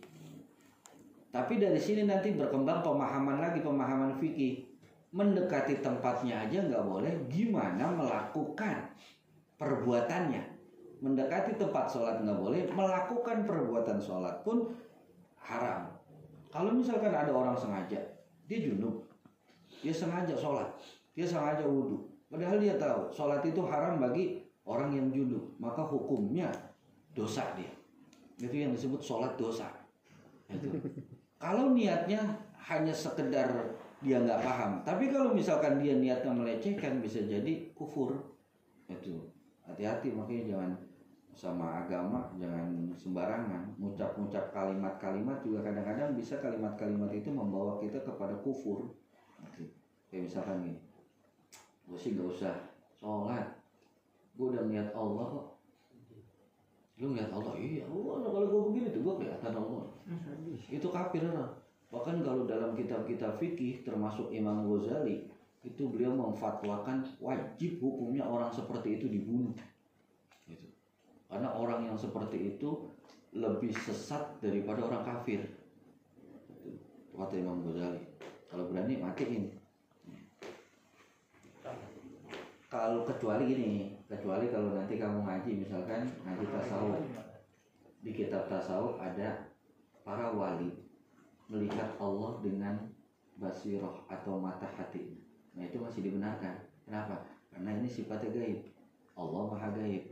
[1.30, 4.66] Tapi dari sini nanti berkembang pemahaman lagi pemahaman fikih.
[5.10, 8.94] Mendekati tempatnya aja nggak boleh gimana melakukan
[9.58, 10.49] perbuatannya
[11.00, 14.68] mendekati tempat sholat nggak boleh melakukan perbuatan sholat pun
[15.40, 15.88] haram.
[16.52, 17.98] Kalau misalkan ada orang sengaja
[18.44, 19.08] dia junub.
[19.80, 20.68] Dia sengaja sholat.
[21.16, 25.56] Dia sengaja wudhu padahal dia tahu sholat itu haram bagi orang yang junub.
[25.56, 26.52] Maka hukumnya
[27.16, 27.72] dosa dia.
[28.36, 29.72] Itu yang disebut sholat dosa.
[30.52, 30.68] Itu.
[31.40, 32.20] Kalau niatnya
[32.68, 33.48] hanya sekedar
[34.00, 38.36] dia nggak paham tapi kalau misalkan dia niatnya melecehkan bisa jadi kufur.
[38.84, 39.32] Itu.
[39.64, 40.70] Hati-hati makanya jangan
[41.40, 43.72] sama agama jangan sembarangan.
[43.80, 48.92] Ngucap-ngucap kalimat-kalimat juga kadang-kadang bisa kalimat-kalimat itu membawa kita kepada kufur.
[50.12, 50.80] Kayak misalkan gini
[51.90, 52.54] gue sih nggak usah
[53.00, 53.48] sholat.
[54.36, 55.46] Gue udah niat Allah kok.
[57.00, 57.56] Lu ngeliat Allah?
[57.56, 57.88] Iya.
[57.88, 59.84] Allah kalau gue begini tuh gue kelihatan Allah.
[60.68, 61.48] Itu kafir lah
[61.90, 65.26] bahkan kalau dalam kitab-kitab fikih termasuk Imam Ghazali
[65.66, 69.50] itu beliau memfatwakan wajib hukumnya orang seperti itu dibunuh.
[71.30, 72.90] Karena orang yang seperti itu
[73.30, 75.46] lebih sesat daripada orang kafir.
[77.14, 78.02] Kata Imam Ghazali
[78.50, 79.54] kalau berani matiin.
[82.66, 83.70] Kalau kecuali gini
[84.10, 86.98] kecuali kalau nanti kamu ngaji misalkan ngaji tasawuf.
[88.02, 89.46] Di kitab tasawuf ada
[90.02, 90.74] para wali
[91.46, 92.74] melihat Allah dengan
[93.38, 95.14] basiroh atau mata hati.
[95.54, 96.66] Nah itu masih dibenarkan.
[96.82, 97.22] Kenapa?
[97.54, 98.66] Karena ini sifatnya gaib.
[99.14, 100.09] Allah maha gaib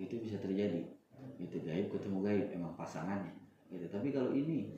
[0.00, 0.88] itu bisa terjadi.
[1.36, 3.36] Itu gaib ketemu gaib emang pasangannya
[3.68, 3.86] gitu.
[3.92, 4.72] Tapi kalau ini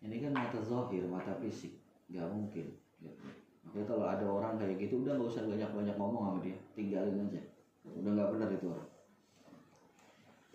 [0.00, 1.76] ini kan mata zahir mata fisik.
[2.08, 2.66] Nggak mungkin.
[2.96, 3.28] Gitu.
[3.66, 6.56] makanya kalau ada orang kayak gitu udah nggak usah banyak banyak ngomong sama dia.
[6.72, 7.42] Tinggalin aja.
[7.84, 8.88] Udah nggak benar itu orang.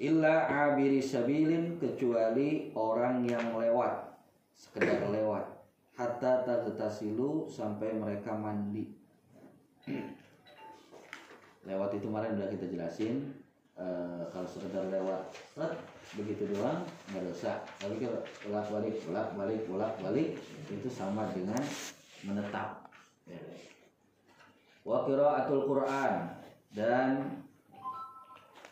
[0.02, 4.18] Illa abiri sabilin kecuali orang yang lewat.
[4.58, 5.46] Sekedar lewat.
[5.94, 8.90] Hatta tagtasilu sampai mereka mandi.
[11.70, 13.41] Lewat itu kemarin udah kita jelasin
[13.82, 15.74] Eh, kalau sekedar lewat set
[16.14, 17.66] begitu doang nggak dosa.
[17.82, 20.30] Tapi kalau bolak balik bolak balik bolak balik
[20.70, 21.58] itu sama dengan
[22.22, 22.86] menetap.
[24.86, 26.14] Wa qiraatul Quran
[26.78, 27.42] dan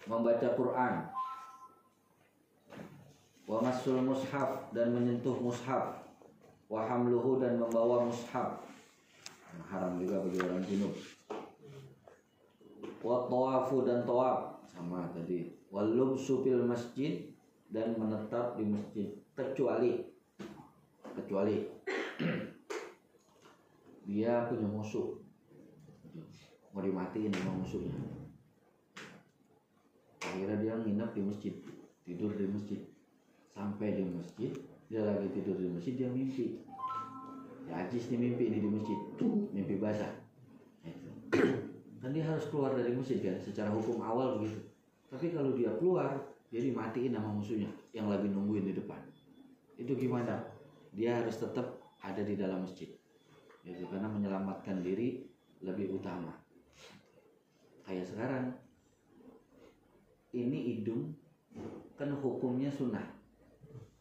[0.05, 0.93] membaca Quran.
[3.49, 6.05] Wa masul mushaf dan menyentuh mushaf.
[6.69, 8.61] Wa hamluhu dan membawa mushaf.
[9.73, 10.93] Haram juga bagi orang junub.
[13.01, 15.51] Wa tawafu dan tawaf sama tadi.
[15.75, 17.27] Walum supil masjid
[17.67, 19.07] dan menetap di masjid.
[19.35, 19.99] Kecuali
[21.19, 21.67] kecuali.
[24.09, 25.19] Dia punya musuh.
[26.73, 27.93] Mau dimatiin sama musuhnya.
[30.25, 31.53] Akhirnya dia nginep di masjid
[32.05, 32.81] tidur di masjid.
[33.53, 34.53] Sampai di masjid
[34.89, 36.61] dia lagi tidur di masjid dia mimpi.
[37.69, 38.97] Ya ajis nih mimpi ini di masjid.
[39.53, 40.09] Mimpi basah.
[42.01, 43.37] Kan dia harus keluar dari masjid kan?
[43.37, 44.68] Secara hukum awal begitu
[45.09, 46.13] tapi kalau dia keluar
[46.49, 48.97] dia dimatiin sama musuhnya yang lagi nungguin di depan.
[49.77, 50.41] Itu gimana?
[50.93, 52.89] Dia harus tetap ada di dalam masjid.
[53.61, 55.29] Gitu karena menyelamatkan diri
[55.61, 56.33] lebih utama.
[57.85, 58.45] Kayak sekarang
[60.33, 61.13] ini hidung
[61.97, 63.05] kan hukumnya sunnah.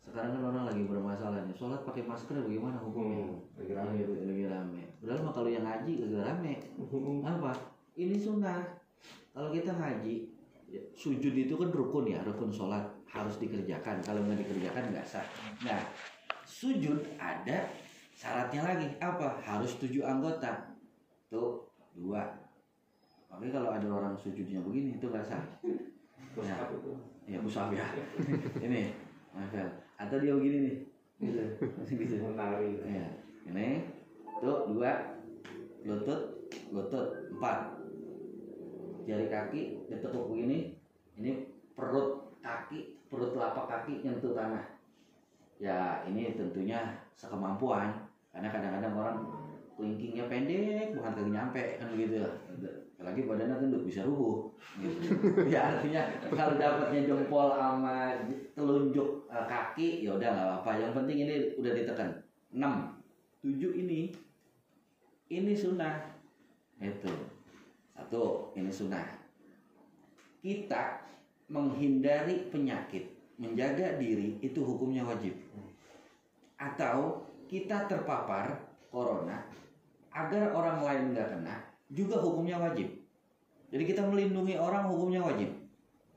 [0.08, 1.56] Sekarang kan orang lagi bermasalah nih.
[1.56, 3.28] Sholat pakai masker bagaimana hukumnya?
[3.60, 4.00] Lagi rame.
[4.08, 4.82] Lagi, lagi rame.
[5.04, 6.52] Padahal mah kalau yang ngaji lagi rame.
[7.28, 7.52] Apa?
[7.92, 8.60] Ini sunnah.
[9.36, 10.27] Kalau kita ngaji ya,
[10.92, 14.04] sujud itu kan rukun ya rukun sholat harus dikerjakan.
[14.04, 15.24] Kalau nggak dikerjakan nggak sah.
[15.64, 15.80] Nah
[16.44, 17.72] sujud ada
[18.12, 18.86] syaratnya lagi.
[19.00, 19.40] Apa?
[19.40, 20.76] Harus tujuh anggota.
[21.32, 21.64] Tuh
[21.96, 22.36] dua.
[23.32, 25.42] Oke kalau ada orang sujudnya begini itu nggak sah.
[25.64, 26.44] Itu
[27.28, 27.84] ya musaf ya.
[28.66, 28.92] Ini
[29.32, 30.76] Michael atau dia begini nih.
[31.18, 31.42] Gitu.
[32.04, 32.14] Gitu.
[32.20, 32.76] Menari.
[32.84, 33.08] Ya
[33.48, 33.88] ini
[34.44, 35.16] tuh dua.
[35.86, 37.77] Lutut lutut empat
[39.08, 40.76] jari kaki ditekuk begini
[41.16, 44.76] ini perut kaki perut telapak kaki nyentuh tanah.
[45.58, 49.16] Ya ini tentunya sekemampuan karena kadang-kadang orang
[49.74, 52.22] kelingkingnya pendek bukan kaki nyampe kan begitu
[52.98, 54.50] apalagi badannya gendut bisa rubuh
[54.82, 55.14] gitu.
[55.54, 56.02] ya artinya
[56.34, 58.18] kalau dapatnya jempol sama
[58.58, 60.70] telunjuk eh, kaki ya udah nggak apa-apa.
[60.76, 62.10] Yang penting ini udah ditekan.
[62.52, 62.60] 6
[63.44, 63.54] 7
[63.86, 64.10] ini
[65.30, 66.00] ini sunnah
[66.80, 67.37] itu
[67.98, 69.02] satu ini sunnah.
[70.38, 71.02] Kita
[71.50, 73.10] menghindari penyakit
[73.42, 75.34] menjaga diri itu hukumnya wajib.
[76.54, 78.54] Atau kita terpapar
[78.94, 79.42] corona
[80.14, 81.56] agar orang lain nggak kena
[81.90, 82.86] juga hukumnya wajib.
[83.74, 85.50] Jadi kita melindungi orang hukumnya wajib.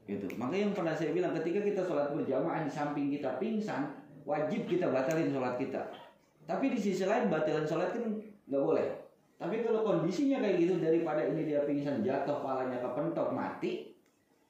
[0.05, 0.29] Gitu.
[0.37, 3.89] Maka yang pernah saya bilang ketika kita sholat berjamaah di samping kita pingsan
[4.21, 5.81] wajib kita batalin sholat kita.
[6.45, 8.05] Tapi di sisi lain batalan sholat kan
[8.49, 9.00] nggak boleh
[9.41, 13.89] tapi kalau kondisinya kayak gitu daripada ini dia pingsan jatuh palanya kepentok mati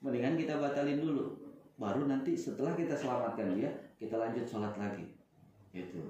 [0.03, 1.31] mendingan kita batalin dulu.
[1.79, 5.15] Baru nanti setelah kita selamatkan dia kita lanjut sholat lagi.
[5.71, 6.03] Gitu.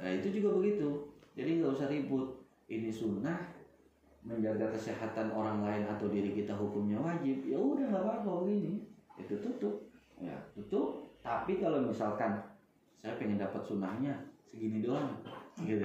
[0.00, 1.12] Nah itu juga begitu.
[1.36, 2.40] Jadi nggak usah ribut.
[2.64, 3.36] Ini sunnah
[4.24, 8.88] menjaga kesehatan orang lain atau diri kita hukumnya wajib ya udah nggak apa-apa begini
[9.20, 9.84] itu tutup.
[10.16, 11.12] Ya tutup.
[11.20, 12.40] Tapi kalau misalkan
[12.96, 14.16] saya pengen dapat sunnahnya
[14.48, 15.12] segini doang.
[15.60, 15.84] Gitu.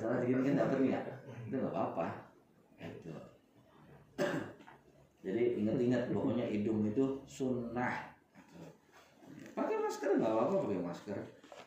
[0.00, 1.15] Salah segini kan dapat nggak
[1.46, 2.06] itu nggak apa-apa.
[2.82, 3.14] Itu.
[5.22, 8.14] Jadi ingat-ingat pokoknya hidung itu sunnah.
[9.54, 11.18] Pakai masker nggak apa-apa pakai masker.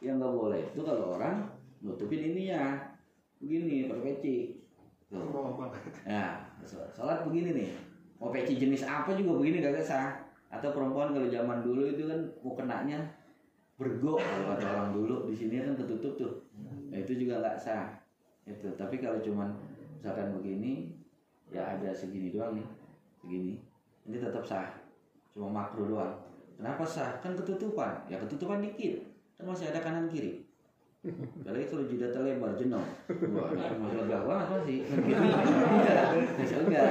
[0.04, 1.48] Yang nggak boleh itu kalau orang
[1.80, 2.92] nutupin ininya.
[3.40, 4.36] Begini pakai peci.
[5.08, 5.24] Tuh.
[6.04, 6.44] Ya
[6.94, 7.70] sholat begini nih.
[8.20, 10.20] Mau peci jenis apa juga begini gak sah
[10.52, 13.00] atau perempuan kalau zaman dulu itu kan mau kenanya
[13.80, 16.34] bergo kalau kata orang dulu di sini kan ketutup tuh.
[16.92, 17.96] Nah, itu juga nggak sah.
[18.44, 19.56] Itu tapi kalau cuman
[20.00, 20.96] misalkan begini
[21.52, 22.68] ya ada segini doang nih
[23.20, 23.54] segini
[24.08, 24.72] ini tetap sah
[25.36, 26.16] cuma makro doang
[26.56, 29.04] kenapa sah kan ketutupan ya ketutupan dikit
[29.36, 30.50] kan masih ada kanan kiri
[31.48, 32.84] kalau jidatnya lebar jenong,
[33.32, 33.48] wah
[33.80, 34.80] masih lega banget masih.
[34.84, 36.84] Enggak, masih lega.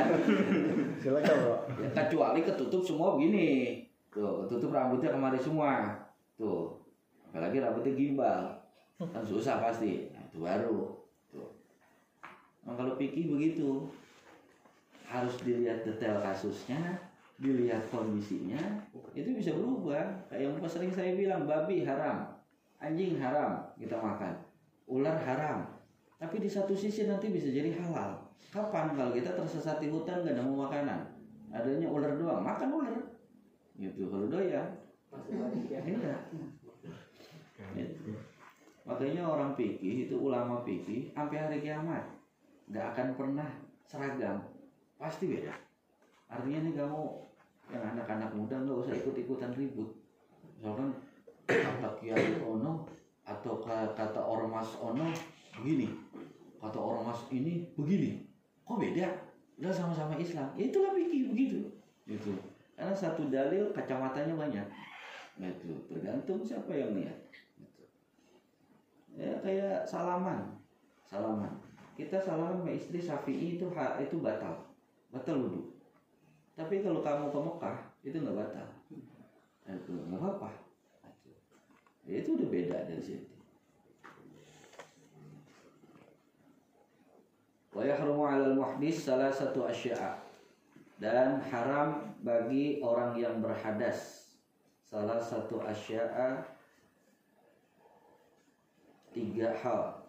[0.96, 1.56] Silakan, Bro.
[1.76, 5.92] Ya, kecuali ketutup semua begini, tuh ketutup rambutnya kemari semua,
[6.40, 6.80] tuh.
[7.28, 8.56] Apalagi rambutnya gimbal,
[8.96, 10.08] kan susah pasti.
[10.08, 10.97] Nah, itu baru,
[12.76, 13.88] kalau pikir begitu,
[15.08, 17.00] harus dilihat detail kasusnya,
[17.40, 18.60] dilihat kondisinya,
[19.16, 20.28] itu bisa berubah.
[20.28, 22.28] Kayak yang sering saya bilang, babi haram,
[22.76, 24.36] anjing haram kita makan,
[24.84, 25.64] ular haram.
[26.18, 28.20] Tapi di satu sisi nanti bisa jadi halal.
[28.52, 31.08] Kapan kalau kita tersesat di hutan gak nemu makanan,
[31.54, 32.98] adanya ular doang, makan ular.
[33.78, 34.66] Gitu kalau doyan.
[35.30, 35.80] Iya.
[37.78, 38.12] Gitu.
[38.82, 42.17] Makanya orang pikir itu ulama pikir sampai hari kiamat
[42.68, 43.48] nggak akan pernah
[43.88, 44.44] seragam,
[45.00, 45.52] pasti beda.
[46.28, 47.00] Artinya nih kamu
[47.72, 49.88] yang anak-anak muda nggak usah ikut-ikutan ribut.
[50.60, 50.92] Misalkan
[51.48, 52.84] kata kiai ono
[53.24, 55.08] atau ka- kata ormas ono
[55.56, 55.88] begini.
[56.60, 58.28] Kata ormas ini begini.
[58.68, 59.06] Kok beda?
[59.56, 60.52] Udah sama-sama Islam.
[60.60, 61.72] Ya itulah pikir begitu.
[62.04, 62.36] Itu
[62.76, 64.66] karena satu dalil kacamatanya banyak.
[65.40, 67.16] Itu tergantung siapa yang lihat
[67.58, 67.82] Gitu.
[69.16, 70.60] ya kayak salaman.
[71.08, 71.67] Salaman
[71.98, 73.66] kita salaman sama istri Syafi'i itu
[73.98, 74.70] itu batal
[75.10, 75.74] batal wudhu
[76.54, 78.68] tapi kalau kamu ke Mekah itu nggak batal
[79.66, 80.68] itu nggak apa-apa
[82.08, 83.36] Ya, itu udah beda dari situ.
[87.76, 90.24] Wa yahrumu 'alal muhdis salah satu asya'a.
[90.96, 94.32] Dan haram bagi orang yang berhadas.
[94.88, 96.48] Salah satu asya'a
[99.12, 100.07] tiga hal.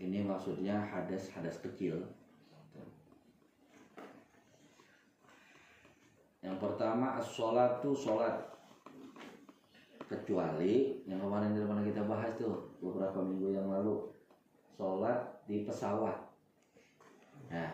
[0.00, 2.00] Ini maksudnya hadas-hadas kecil.
[6.40, 8.48] Yang pertama as-sholatu sholat.
[10.08, 14.08] Kecuali yang kemarin dari mana kita bahas tuh beberapa minggu yang lalu.
[14.80, 16.16] Sholat di pesawat.
[17.52, 17.70] Nah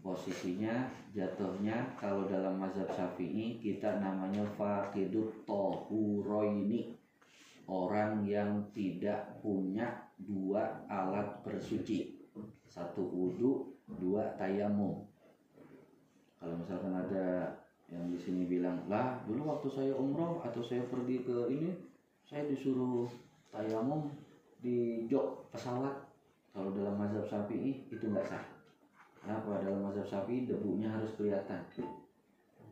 [0.00, 7.01] posisinya jatuhnya kalau dalam mazhab syafi'i kita namanya fakidut tohuroini
[7.66, 12.18] orang yang tidak punya dua alat bersuci.
[12.66, 15.12] Satu wudhu dua tayamum
[16.42, 17.54] kalau misalkan ada
[17.86, 21.70] yang di sini bilang lah dulu waktu saya umroh atau saya pergi ke ini
[22.26, 23.06] saya disuruh
[23.54, 24.10] tayamum
[24.58, 26.10] di jok pesawat.
[26.52, 28.44] Kalau dalam mazhab syafi'i itu nggak sah.
[29.22, 29.62] Kenapa?
[29.62, 31.62] Dalam mazhab syafi'i debunya harus kelihatan.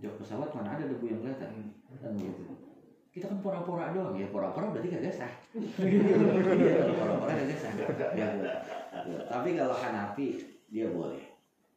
[0.03, 1.71] Jok pesawat mana ada debu yang kelihatan?
[2.03, 2.70] Kan gitu
[3.11, 4.15] kita kan pora-pora doang.
[4.15, 5.33] Ya pora-pora berarti kagak sah
[5.83, 9.19] iya kalau pora-pora kagak sah ya, ya.
[9.27, 10.39] tapi kalau Hanafi
[10.71, 11.23] dia boleh.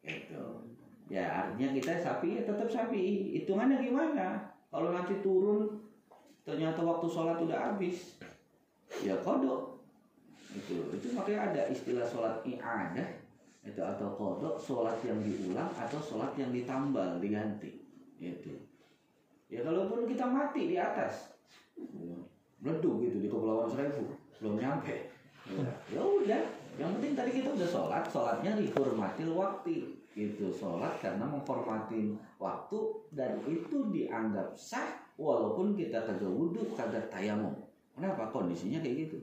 [0.06, 0.44] Gitu.
[1.10, 3.34] Ya artinya kita sapi ya tetap sapi.
[3.42, 4.54] Hitungannya gimana?
[4.70, 5.82] Kalau nanti turun
[6.46, 8.14] ternyata waktu sholat udah habis
[9.02, 9.82] ya kodok.
[10.54, 13.26] Itu itu makanya ada istilah sholat i'adah
[13.64, 17.74] itu atau kodok sholat yang diulang atau sholat yang ditambal diganti.
[18.22, 18.73] Itu
[19.54, 21.30] ya kalaupun kita mati di atas
[22.58, 24.02] meleduk gitu di kepulauan seribu
[24.42, 25.14] belum nyampe.
[25.92, 26.42] Ya udah.
[26.74, 32.78] Yang penting tadi kita udah sholat sholatnya dihormatil waktu itu sholat karena menghormati waktu
[33.14, 37.54] dan itu dianggap sah walaupun kita kagak wudhu kagak tayamum.
[37.94, 38.26] Kenapa?
[38.34, 39.22] Kondisinya kayak gitu.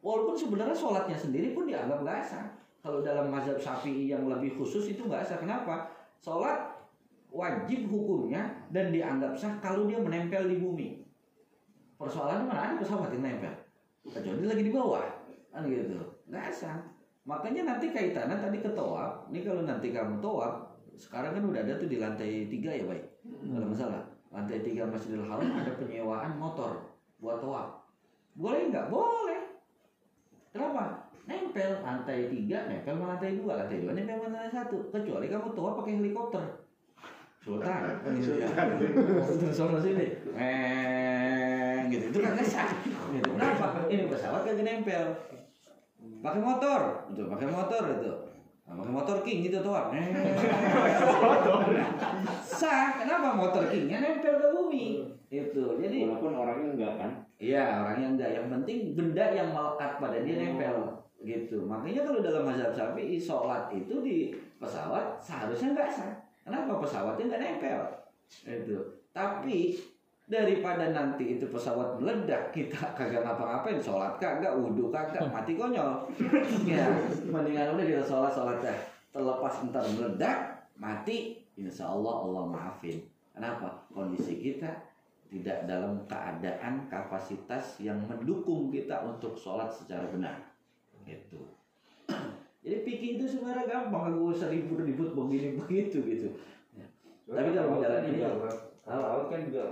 [0.00, 2.48] Walaupun sebenarnya sholatnya sendiri pun dianggap nggak sah.
[2.80, 5.36] Kalau dalam mazhab syafi'i yang lebih khusus itu nggak sah.
[5.36, 5.92] Kenapa?
[6.24, 6.77] Sholat
[7.28, 10.88] wajib hukumnya dan dianggap sah kalau dia menempel di bumi.
[11.98, 13.54] Persoalannya mana ada pesawat yang nempel?
[14.08, 15.04] Kecuali lagi di bawah,
[15.50, 15.98] kan gitu.
[16.30, 16.78] Nggak sah.
[17.28, 19.28] Makanya nanti kaitannya tadi ke toab.
[19.28, 23.04] Ini kalau nanti kamu toab, sekarang kan udah ada tuh di lantai tiga ya baik.
[23.26, 24.02] Kalau nggak salah,
[24.32, 27.84] lantai tiga Masjidil Haram ada penyewaan motor buat toab.
[28.38, 28.88] Boleh nggak?
[28.88, 29.60] Boleh.
[30.54, 31.04] Kenapa?
[31.28, 34.78] Nempel lantai tiga, nempel sama lantai dua, lantai dua nempel sama lantai satu.
[34.88, 36.67] Kecuali kamu toab pakai helikopter.
[37.38, 42.66] Sultan, Terus sono sini, eh, gitu itu kan sah.
[43.14, 43.24] Gitu.
[43.24, 43.86] Kenapa?
[43.86, 45.06] Ini pesawat kagak nempel.
[46.18, 48.12] Pakai motor, itu pakai motor itu.
[48.68, 49.72] Nah, pakai motor king gitu tuh.
[49.94, 50.12] Eh.
[52.58, 54.86] sah, kenapa motor kingnya nempel ke bumi?
[55.30, 55.78] Itu.
[55.78, 57.10] Jadi Walaupun orangnya enggak kan.
[57.38, 58.30] Iya, orangnya enggak.
[58.34, 60.76] Yang penting benda yang melekat pada dia nempel
[61.22, 61.64] gitu.
[61.64, 64.16] Makanya kalau dalam mazhab Syafi'i sholat itu di
[64.58, 66.27] pesawat seharusnya enggak sah.
[66.48, 67.80] Kenapa pesawatnya enggak nempel?
[68.48, 69.04] Itu.
[69.12, 69.76] Tapi
[70.24, 76.08] daripada nanti itu pesawat meledak kita kagak ngapa-ngapain sholat kagak wudhu kagak mati konyol.
[76.64, 76.88] Ya
[77.28, 78.78] mendingan udah kita sholat sholat dah.
[79.12, 82.96] Terlepas ntar meledak mati insya Allah Allah maafin.
[83.36, 83.84] Kenapa?
[83.92, 84.72] Kondisi kita
[85.28, 90.40] tidak dalam keadaan kapasitas yang mendukung kita untuk sholat secara benar.
[91.04, 91.57] Gitu
[92.68, 96.28] jadi pikir itu sebenarnya gampang gak usah ribut-ribut begini begitu gitu
[97.24, 98.48] Tapi kalau Laut jalan kan ini- juga,
[98.82, 99.64] kalau laut kan juga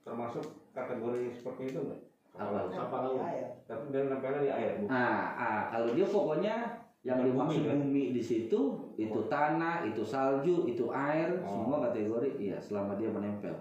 [0.00, 2.00] termasuk kategori seperti itu nggak?
[2.34, 2.96] Apa?
[2.98, 3.20] Laut.
[3.62, 4.70] Tapi dia nempelnya di air.
[4.76, 4.84] Bu.
[4.86, 6.54] nah ah, kalau dia pokoknya
[7.00, 7.76] yang Yang dimaksud bumi, kan?
[7.82, 8.60] bumi di situ
[8.94, 11.64] itu tanah itu salju itu air Oh.
[11.64, 13.52] semua kategori iya selama dia menempel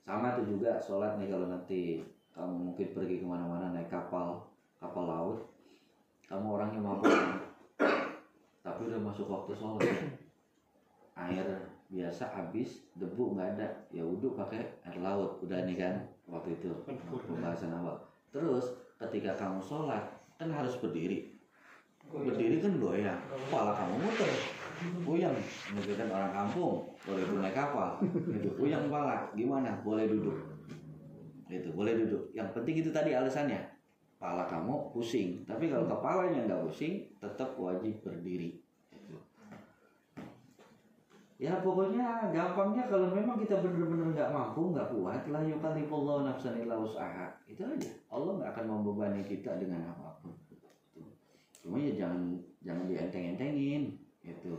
[0.00, 2.00] sama tuh juga sholat nih kalau nanti
[2.30, 5.38] kamu mungkin pergi ke mana-mana naik kapal kapal laut
[6.24, 7.12] kamu orangnya mabuk
[8.62, 9.82] tapi udah masuk waktu sholat.
[11.28, 11.44] Air
[11.92, 13.68] biasa habis debu nggak ada.
[13.92, 15.36] Ya wudhu pakai air laut.
[15.44, 15.94] Udah nih kan
[16.24, 16.72] waktu itu.
[17.28, 18.00] Pembahasan awal.
[18.32, 20.08] Terus ketika kamu sholat
[20.40, 21.36] kan harus berdiri.
[22.08, 23.20] Berdiri kan goyang.
[23.28, 24.30] Kepala kamu muter.
[25.04, 25.36] Goyang.
[25.76, 26.96] Itu kan orang kampung.
[27.04, 28.00] Boleh naik kapal.
[28.08, 29.28] Itu goyang kepala.
[29.36, 29.76] Gimana?
[29.84, 30.38] Boleh duduk.
[31.52, 32.32] Itu boleh duduk.
[32.32, 33.71] Yang penting itu tadi alasannya
[34.22, 35.42] kepala kamu pusing.
[35.42, 38.62] Tapi kalau kepalanya nggak pusing tetap wajib berdiri.
[38.94, 39.18] Itu.
[41.42, 46.78] ya pokoknya gampangnya kalau memang kita benar-benar nggak mampu nggak kuat lah yukalifullahu nafsan illa
[46.78, 47.34] wus'aha.
[47.50, 47.90] Itu aja.
[48.14, 50.30] Allah nggak akan membebani kita dengan apa pun.
[50.54, 50.70] Itu.
[51.66, 53.98] cuma ya jangan jangan dienteng-entengin.
[54.22, 54.54] Gitu.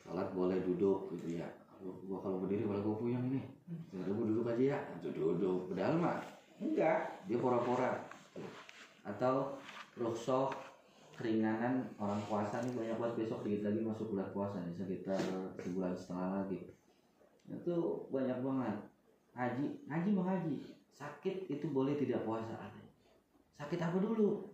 [0.00, 1.44] Sholat boleh duduk gitu ya.
[1.84, 3.44] Gua, kalau berdiri malah gua puyeng ini
[3.92, 4.78] udah gua duduk aja ya.
[5.04, 5.68] Itu duduk.
[5.68, 6.16] Padahal mah
[6.64, 7.28] enggak.
[7.28, 8.15] Dia pora-pora.
[9.06, 9.54] Atau
[9.94, 10.50] rukhsah
[11.16, 15.16] keringanan orang puasa nih banyak banget besok dikit lagi masuk bulan puasa nih sekitar
[15.62, 16.60] sebulan setengah lagi.
[17.48, 18.76] Itu banyak banget.
[19.32, 20.60] Haji haji mau haji.
[20.92, 22.56] Sakit itu boleh tidak puasa
[23.56, 24.52] sakit apa dulu?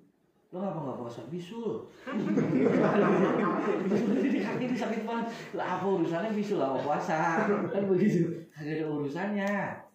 [0.53, 1.21] Lo ngapa nggak puasa?
[1.33, 1.89] Bisul.
[3.89, 5.27] Bisul di kaki ini sakit banget.
[5.57, 6.61] Lah apa urusannya bisul?
[6.61, 7.49] Sama puasa.
[7.49, 8.31] Kan begitu.
[8.53, 9.53] Ada urusannya.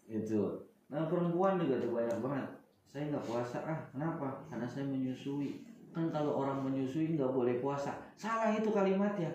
[0.10, 0.66] Itu.
[0.90, 2.57] Nah perempuan juga tuh banyak banget
[2.88, 4.48] saya nggak puasa ah kenapa?
[4.48, 5.62] Karena saya menyusui.
[5.92, 7.94] Kan kalau orang menyusui nggak boleh puasa.
[8.16, 9.32] Salah itu kalimatnya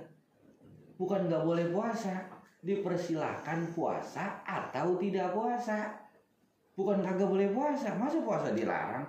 [0.96, 2.30] bukan nggak boleh puasa
[2.62, 5.98] dipersilahkan puasa atau tidak puasa.
[6.72, 9.05] Bukan kagak boleh puasa masa puasa dilarang?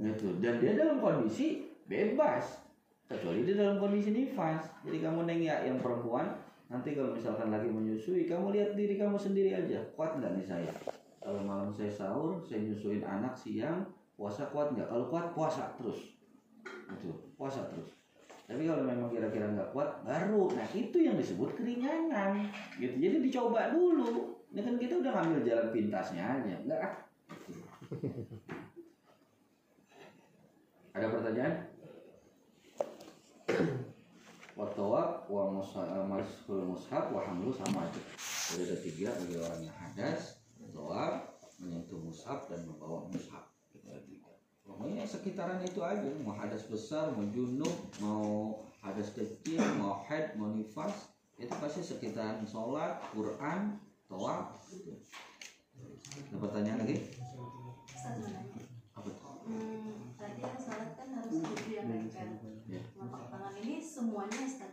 [0.00, 2.64] Itu dan dia dalam kondisi bebas
[3.04, 4.64] kecuali dia dalam kondisi nifas.
[4.88, 6.32] Jadi kamu neng ya yang perempuan
[6.72, 9.84] nanti kalau misalkan lagi menyusui kamu lihat diri kamu sendiri aja.
[9.92, 10.72] Kuat nggak nih saya
[11.24, 14.92] kalau malam saya sahur saya nyusuin anak siang puasa kuat nggak?
[14.92, 16.20] Kalau kuat puasa terus.
[16.68, 17.96] Itu puasa terus.
[18.44, 20.52] Tapi kalau memang kira-kira nggak kuat baru.
[20.52, 22.52] Nah itu yang disebut keringanan.
[22.76, 24.36] Gitu jadi dicoba dulu.
[24.52, 26.54] Ini kan kita udah ngambil jalan pintasnya aja.
[26.60, 26.94] Enggak ah.
[30.92, 31.54] Ada pertanyaan?
[34.54, 35.50] Watawa wa
[36.68, 38.02] mushaf wa hamlu sama aja.
[38.52, 40.43] Jadi ada tiga bagi orang yang hadas
[40.74, 41.22] Watawa
[41.62, 43.46] menyentuh mushaf dan membawa mushaf
[44.66, 47.70] pokoknya sekitaran itu aja mau hadas besar mau junub
[48.02, 53.78] mau hadas kecil mau haid mau nifas itu pasti sekitaran sholat Quran
[54.10, 54.98] tawaf gitu.
[56.10, 56.96] ada pertanyaan lagi
[58.98, 62.56] apa tuh Hmm, tadi kan salat kan harus duduk yang nempel.
[62.64, 62.80] Ya.
[62.96, 64.72] Telapak tangan ini semuanya Ustaz.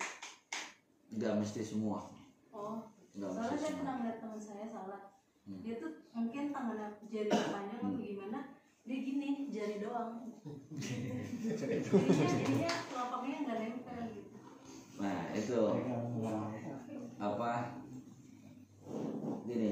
[1.11, 2.07] nggak mesti semua
[2.55, 5.11] Oh, nggak soalnya saya pernah ngeliat teman saya salat.
[5.51, 5.59] Hmm.
[5.67, 8.39] Dia tuh mungkin tangannya jari panjang atau gimana,
[8.87, 10.31] dia gini jari doang.
[13.11, 14.37] jadinya nggak nempel gitu.
[15.01, 15.59] nah itu.
[17.19, 17.51] Apa?
[19.43, 19.71] Gini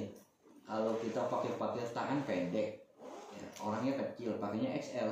[0.68, 2.86] kalau kita pakai pakai tangan pendek
[3.34, 5.10] ya, orangnya kecil pakainya XL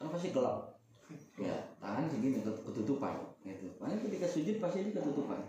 [0.00, 0.80] kan pasti gelap.
[1.36, 3.68] Ya tangan segini ket- ketutupan gitu.
[3.78, 5.44] Makanya ketika sujud pasti ini ketutupan.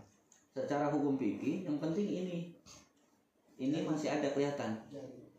[0.51, 2.59] Secara hukum fikih yang penting ini
[3.61, 4.81] ini masih ada kelihatan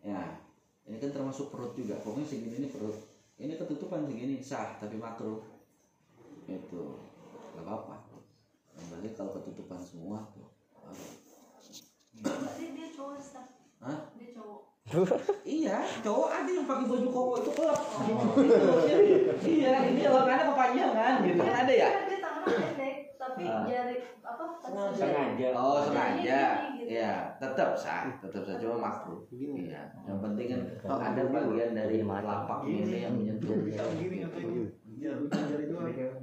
[0.06, 0.38] ya
[0.86, 2.94] ini kan termasuk perut juga pokoknya segini ini perut
[3.42, 5.42] ini ketutupan segini sah tapi makruh
[6.46, 6.82] itu
[7.58, 7.98] nggak apa-apa
[8.78, 10.46] yang penting kalau ketutupan semua tuh
[12.22, 13.46] berarti dia cowok Ustaz.
[13.82, 13.98] Hah?
[14.14, 14.60] dia cowok
[15.46, 17.80] Iya, cowok ada yang pakai baju koko itu kelap.
[18.02, 18.28] Gitu.
[19.48, 21.88] iya, ini lengannya kepanjangan gitu kan ada ya?
[21.96, 22.81] Kan dia tangannya pendek
[23.22, 23.62] tapi Ah.
[23.62, 25.48] jari apa pas Sengaja.
[25.54, 26.40] Oh, sengaja.
[26.74, 26.90] gitu.
[26.90, 29.22] Iya, tetap sah, tetap sah cuma makruh.
[29.30, 29.70] Begini.
[29.70, 30.60] Iya, yang penting kan
[30.98, 33.62] ada bagian dari telapak ini yang menyentuh.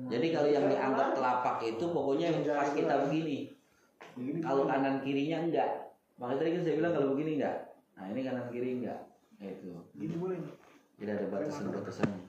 [0.09, 3.55] Jadi kalau yang diangkat telapak itu pokoknya pas kita begini.
[4.43, 5.71] Kalau kanan kirinya enggak.
[6.19, 7.57] Makanya tadi kan saya bilang kalau begini enggak.
[7.95, 8.99] Nah, ini kanan kiri enggak.
[9.39, 9.71] Itu.
[9.95, 10.39] Gini boleh.
[10.99, 12.28] Tidak ada batasan-batasannya.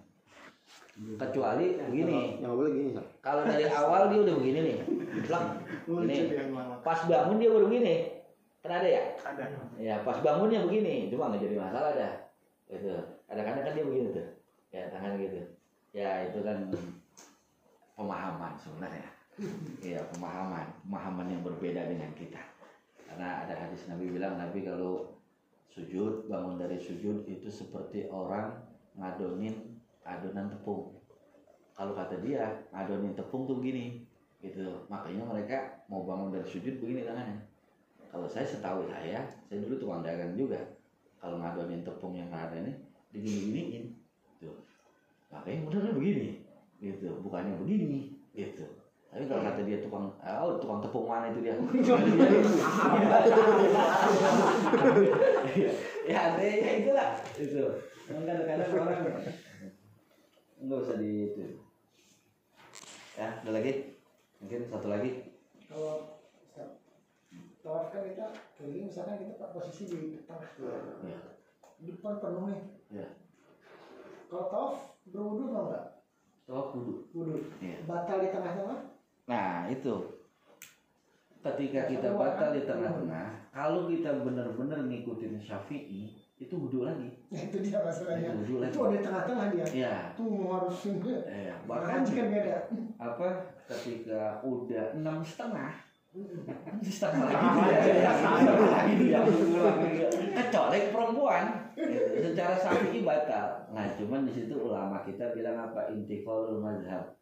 [0.94, 2.42] Kecuali begini.
[2.42, 2.90] Yang boleh gini.
[3.22, 4.78] Kalau dari awal dia udah begini nih.
[5.26, 5.44] Plak.
[5.86, 6.16] Ini.
[6.82, 7.94] Pas bangun dia baru begini.
[8.60, 9.02] Kan ada ya?
[9.24, 9.44] Ada.
[9.80, 11.08] Ya, pas bangunnya begini.
[11.08, 12.14] Cuma nggak jadi masalah dah.
[12.68, 12.92] Itu.
[13.24, 14.26] Kadang-kadang kan dia begini tuh.
[14.70, 15.40] Ya, tangan gitu.
[15.96, 16.58] Ya, itu kan
[17.96, 19.08] pemahaman sebenarnya.
[19.80, 20.66] Iya, pemahaman.
[20.84, 22.42] Pemahaman yang berbeda dengan kita.
[23.08, 25.18] Karena ada hadis Nabi bilang, Nabi kalau
[25.72, 28.54] sujud, bangun dari sujud itu seperti orang
[28.94, 29.69] ngadonin
[30.16, 30.98] adonan tepung.
[31.74, 32.44] Kalau kata dia,
[32.74, 34.04] ngadonin tepung tuh begini.
[34.40, 34.68] Gitu.
[34.92, 37.40] Makanya mereka mau bangun dari sujud begini tangannya.
[38.10, 40.58] Kalau saya setahu saya, saya dulu tukang dagang juga.
[41.20, 42.74] Kalau ngadonin tepung yang ada ini,
[43.14, 43.84] digini-giniin.
[44.42, 44.60] Tuh.
[45.32, 46.44] Makanya modalnya begini.
[46.80, 47.08] Gitu.
[47.22, 48.12] Bukannya begini.
[48.36, 48.66] Gitu.
[49.10, 51.58] Tapi kalau kata dia tukang, oh tukang tepung mana itu dia?
[56.06, 57.64] ya ada ya itulah itu.
[58.06, 59.02] Kadang-kadang orang
[60.60, 61.40] nggak usah di itu.
[63.16, 63.72] Ya, ada lagi?
[64.40, 65.10] Mungkin satu lagi.
[65.66, 66.20] Kalau
[67.60, 68.26] tawaf kan kita
[68.58, 70.40] gini misalkan kita posisi di depan
[71.04, 71.20] Ya.
[71.76, 73.06] di depan penuh nih Ya.
[74.32, 75.84] kalau tawaf berwudu nggak
[76.48, 77.04] Tawaf wudhu.
[77.12, 77.84] wudu Iya.
[77.84, 78.80] batal di tengah-tengah
[79.28, 80.19] Nah itu
[81.40, 87.08] ketika kita batal di tengah-tengah, kalau kita benar-benar ngikutin Syafi'i itu wudhu lagi.
[87.28, 88.72] ya itu dia masalahnya Itu lagi.
[88.72, 90.76] itu ada di tengah-tengah dia Ya, tuh mau harus
[91.28, 91.52] ya.
[91.64, 92.56] bahkan jika beda
[92.96, 93.28] apa
[93.68, 95.68] ketika udah enam setengah
[96.82, 99.20] setengah lagi dia
[100.34, 102.12] kecolek perempuan Gitu.
[102.20, 103.72] secara Syafi'i batal.
[103.72, 107.16] Nah cuman di situ ulama kita bilang apa intiqalul mazhab.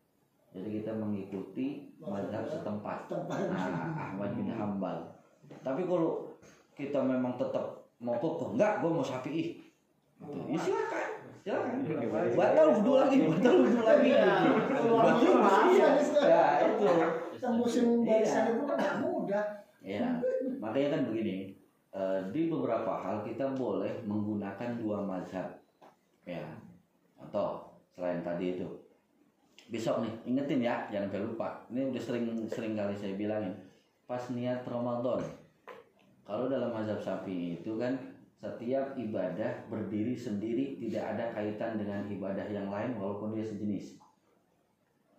[0.59, 1.67] Jadi kita mengikuti
[2.03, 3.07] mazhab setempat.
[3.07, 5.15] tempat Nah, Ahmad bin Hambal.
[5.63, 6.35] Tapi kalau
[6.75, 9.63] kita memang tetap mau kokoh, enggak, gue mau Syafi'i.
[10.19, 10.41] Gitu.
[10.51, 11.09] Ya silakan,
[11.47, 11.75] silakan.
[12.35, 14.11] Batal wudhu lagi, batal wudhu lagi.
[14.19, 15.35] Batal
[15.71, 15.89] Iya,
[16.27, 16.87] Ya itu.
[17.39, 18.19] tembusin Iya.
[18.19, 19.45] barisan itu kan mudah
[19.79, 20.19] Ya,
[20.59, 21.55] makanya kan begini.
[21.89, 25.57] eh, di beberapa hal kita boleh menggunakan dua mazhab.
[26.29, 26.45] Ya,
[27.17, 28.69] contoh selain tadi itu.
[29.69, 31.49] Besok nih, ingetin ya, jangan sampai lupa.
[31.69, 33.53] Ini udah sering sering kali saya bilangin.
[34.09, 35.21] Pas niat Ramadan,
[36.25, 37.97] kalau dalam mazhab Syafi'i itu kan
[38.37, 44.01] setiap ibadah berdiri sendiri tidak ada kaitan dengan ibadah yang lain walaupun dia sejenis.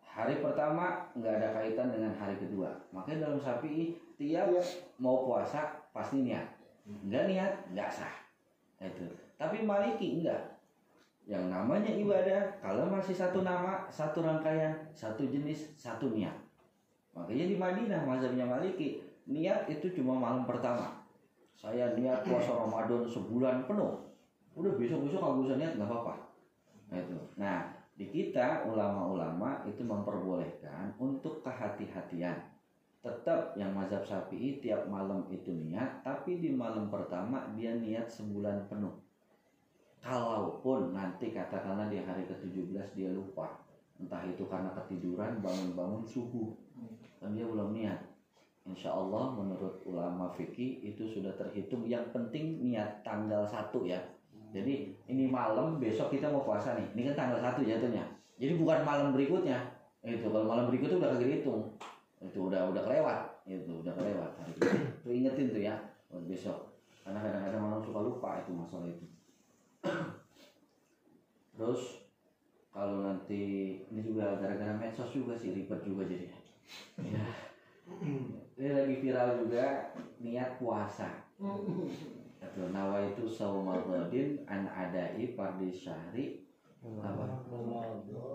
[0.05, 2.73] Hari pertama nggak ada kaitan dengan hari kedua.
[2.93, 4.61] Makanya dalam Syafi'i tiap Iya.
[4.97, 6.45] mau puasa pasti niat.
[6.85, 8.15] Nggak niat nggak sah.
[8.81, 9.05] Itu.
[9.37, 10.58] Tapi Maliki enggak.
[11.29, 16.33] Yang namanya ibadah kalau masih satu nama, satu rangkaian, satu jenis, satu niat.
[17.13, 21.05] Makanya di Madinah mazhabnya Maliki niat itu cuma malam pertama.
[21.53, 23.93] Saya niat puasa Ramadan sebulan penuh.
[24.57, 26.33] Udah besok-besok kalau bisa niat nggak apa-apa.
[26.89, 27.19] Nah, itu.
[27.37, 27.57] Nah,
[27.93, 32.41] di kita ulama-ulama itu memperbolehkan untuk kehati-hatian.
[33.05, 38.65] Tetap yang mazhab Syafi'i tiap malam itu niat, tapi di malam pertama dia niat sebulan
[38.65, 38.91] penuh.
[39.99, 43.59] Kalaupun nanti katakanlah di hari ke-17 dia lupa,
[43.99, 46.55] entah itu karena ketiduran, bangun-bangun subuh,
[47.19, 47.99] dan dia belum niat.
[48.69, 51.89] Insya Allah menurut ulama fikih itu sudah terhitung.
[51.89, 53.99] Yang penting niat tanggal 1 ya.
[54.53, 56.87] Jadi ini malam besok kita mau puasa nih.
[56.93, 58.05] Ini kan tanggal 1 jatuhnya.
[58.37, 59.57] Jadi bukan malam berikutnya.
[60.05, 61.61] Itu kalau malam berikutnya udah kagak dihitung.
[62.21, 63.19] Itu udah udah kelewat.
[63.49, 64.31] Itu udah kelewat.
[64.53, 64.61] Itu.
[65.09, 65.75] Ingetin tuh ya
[66.13, 66.69] buat besok.
[67.01, 69.05] Karena kadang-kadang orang suka lupa itu masalah itu.
[71.59, 71.81] Terus
[72.71, 73.43] kalau nanti
[73.91, 76.27] ini juga gara-gara medsos juga sih ribet juga jadi.
[77.01, 77.25] Ya.
[78.59, 81.27] ini lagi viral juga niat puasa.
[82.39, 86.47] Itu nawa itu saumadodin an adai pardi syahri.
[86.79, 87.43] Apa?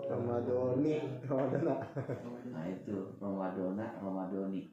[0.05, 1.81] Ramadhani, Ramadhana.
[2.53, 4.69] nah itu Ramadona Ramadoni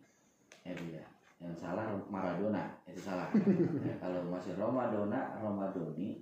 [0.60, 1.04] ya dia
[1.42, 2.78] yang salah Maradona.
[2.86, 3.32] Itu salah.
[3.82, 6.21] Ya, kalau masih Ramadona Ramadoni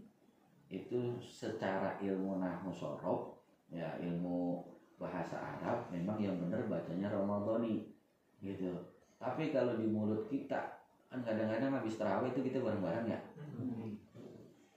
[0.71, 3.43] itu secara ilmu nahwu sorof
[3.75, 4.63] ya ilmu
[5.03, 7.91] bahasa Arab memang yang benar bacanya Ramadhani
[8.39, 8.71] gitu
[9.19, 10.79] tapi kalau di mulut kita
[11.11, 13.21] kan kadang-kadang habis terawih itu kita bareng-bareng ya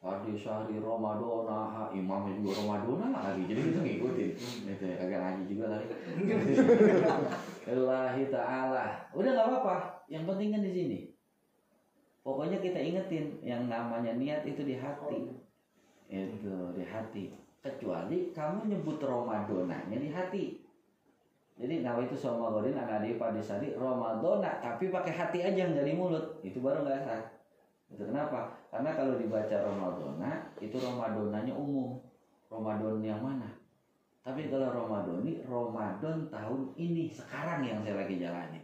[0.04, 4.32] Adi Syahri Ramadona, ha, imamnya juga Ramadona lagi, jadi kita ngikutin.
[4.76, 5.88] Itu ya, kagak ngaji juga lagi.
[7.72, 8.86] Allahi Ta'ala.
[9.16, 9.76] Udah nggak apa-apa,
[10.12, 11.00] yang penting kan di sini.
[12.20, 15.43] Pokoknya kita ingetin yang namanya niat itu di hati.
[16.14, 17.34] Itu di hati.
[17.64, 20.46] Kecuali kamu nyebut Ramadonanya di hati.
[21.58, 26.38] Jadi nawa itu sama gorin anadi padesari Ramadona tapi pakai hati aja nggak di mulut
[26.46, 27.24] itu baru nggak sah.
[27.90, 28.54] Itu kenapa?
[28.70, 31.98] Karena kalau dibaca Ramadona itu Ramadonanya umum.
[32.54, 33.50] Ramadan yang mana?
[34.22, 38.62] Tapi kalau Ramadoni Ramadan tahun ini sekarang yang saya lagi jalani.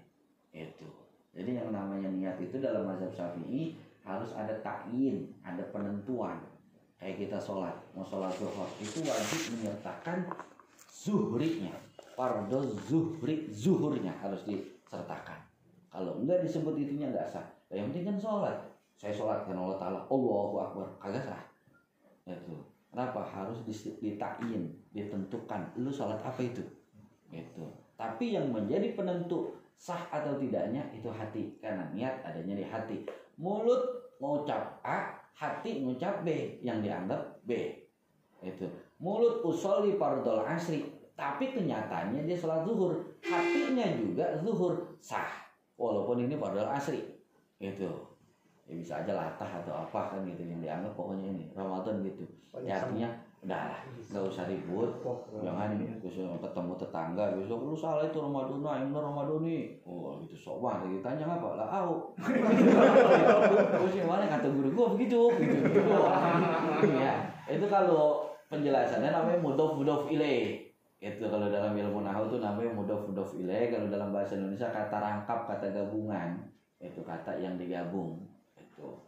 [0.53, 0.85] Itu.
[1.33, 6.41] Jadi yang namanya niat itu dalam mazhab Syafi'i harus ada takyin, ada penentuan.
[6.99, 10.27] Kayak kita sholat, mau sholat zuhur itu wajib menyertakan
[10.91, 11.71] zuhrinya.
[12.19, 12.59] Fardo
[12.91, 15.39] zuhri, zuhurnya harus disertakan.
[15.87, 17.47] Kalau enggak disebut itunya enggak sah.
[17.71, 18.57] Yang penting kan sholat.
[18.99, 21.41] Saya sholat karena Allah Ta'ala, Allahu Akbar, kagak sah.
[22.27, 22.59] Itu.
[22.91, 23.23] Kenapa?
[23.23, 23.63] Harus
[24.03, 25.71] ditakyin, ditentukan.
[25.79, 26.59] Lu sholat apa itu?
[27.31, 27.63] Gitu.
[27.95, 31.55] Tapi yang menjadi penentu sah atau tidaknya itu hati.
[31.63, 33.07] Karena niat adanya di hati.
[33.39, 36.59] Mulut ngucap A, hati ngucap B.
[36.59, 37.79] Yang dianggap B.
[38.43, 38.67] Itu.
[38.99, 40.83] Mulut usolli fardol asri.
[41.15, 42.99] Tapi kenyataannya dia sholat zuhur.
[43.23, 44.99] Hatinya juga zuhur.
[44.99, 45.47] Sah.
[45.79, 46.99] Walaupun ini fardol asri.
[47.63, 47.87] Itu.
[48.67, 52.23] Ya bisa aja latah atau apa kan gitu yang dianggap pokoknya ini Ramadan gitu.
[52.63, 53.11] Ya artinya
[53.43, 53.79] udahlah
[54.11, 54.91] nggak usah ribut.
[55.43, 59.63] Jangan besok ketemu tetangga besok lu salah itu Ramadan nah ini Ramadan nih.
[59.83, 62.15] Oh gitu sok banget ditanya apa lah au.
[63.75, 65.91] Terus yang mana kata guru gua begitu gitu gitu
[66.95, 70.63] ya itu kalau penjelasannya namanya mudof mudof ile.
[70.99, 73.67] Itu kalau dalam ilmu nahu itu namanya mudof mudof ile.
[73.67, 76.39] Kalau dalam bahasa Indonesia kata rangkap kata gabungan.
[76.79, 78.23] Itu kata yang digabung.
[78.55, 78.99] Itu.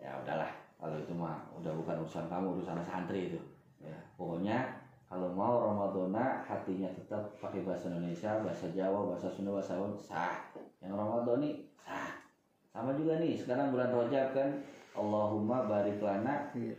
[0.00, 3.40] Ya udahlah kalau itu mah udah bukan urusan kamu urusan santri itu.
[3.80, 4.68] Ya pokoknya
[5.08, 10.44] kalau mau Ramadana hatinya tetap pakai bahasa Indonesia bahasa Jawa bahasa Sunda bahasa Jawa sah.
[10.84, 12.20] Yang Ramadhani sah.
[12.68, 14.48] Sama juga nih sekarang bulan Rajab kan
[14.92, 16.76] Allahumma barik lana fi.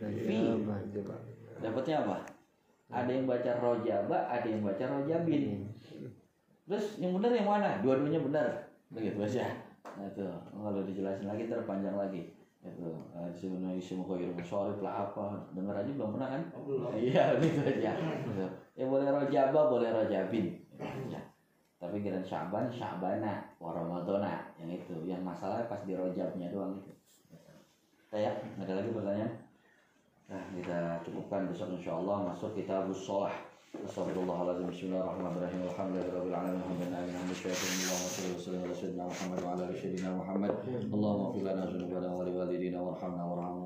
[1.58, 2.22] Dapatnya apa?
[2.86, 5.66] Ada yang baca rojaba ada yang baca rojabin.
[6.70, 7.82] Terus yang benar yang mana?
[7.82, 8.70] Dua-duanya benar.
[8.94, 9.50] Begitu aja.
[9.98, 10.22] Nah itu.
[10.30, 12.35] Kalau dijelasin lagi terpanjang lagi
[12.66, 12.90] itu
[13.36, 15.46] sebenarnya isim khair musyarif lah apa?
[15.54, 16.42] Dengar aja belum pernah kan?
[16.94, 17.92] Iya gitu aja.
[18.74, 20.58] Ya boleh rojaba boleh rojabin.
[21.08, 21.22] Ya.
[21.76, 24.96] tapi kira syaban syabana wa ramadana yang itu.
[25.06, 26.92] Yang masalah pas di rojabnya doang itu.
[28.16, 29.32] Ya ada lagi pertanyaan?
[30.26, 32.56] Nah kita cukupkan besok insyaallah masuk
[33.76, 39.52] kitab sholah Astagfirullahaladzim Bismillahirrahmanirrahim Alhamdulillahirabbil alamin Alhamdulillah Allahumma shalli wa sallim ala sayyidina Muhammad wa
[39.52, 40.52] ala ali sayyidina Muhammad
[40.92, 43.64] Allahumma fil lana dzunubana wa li walidina warhamna warhamna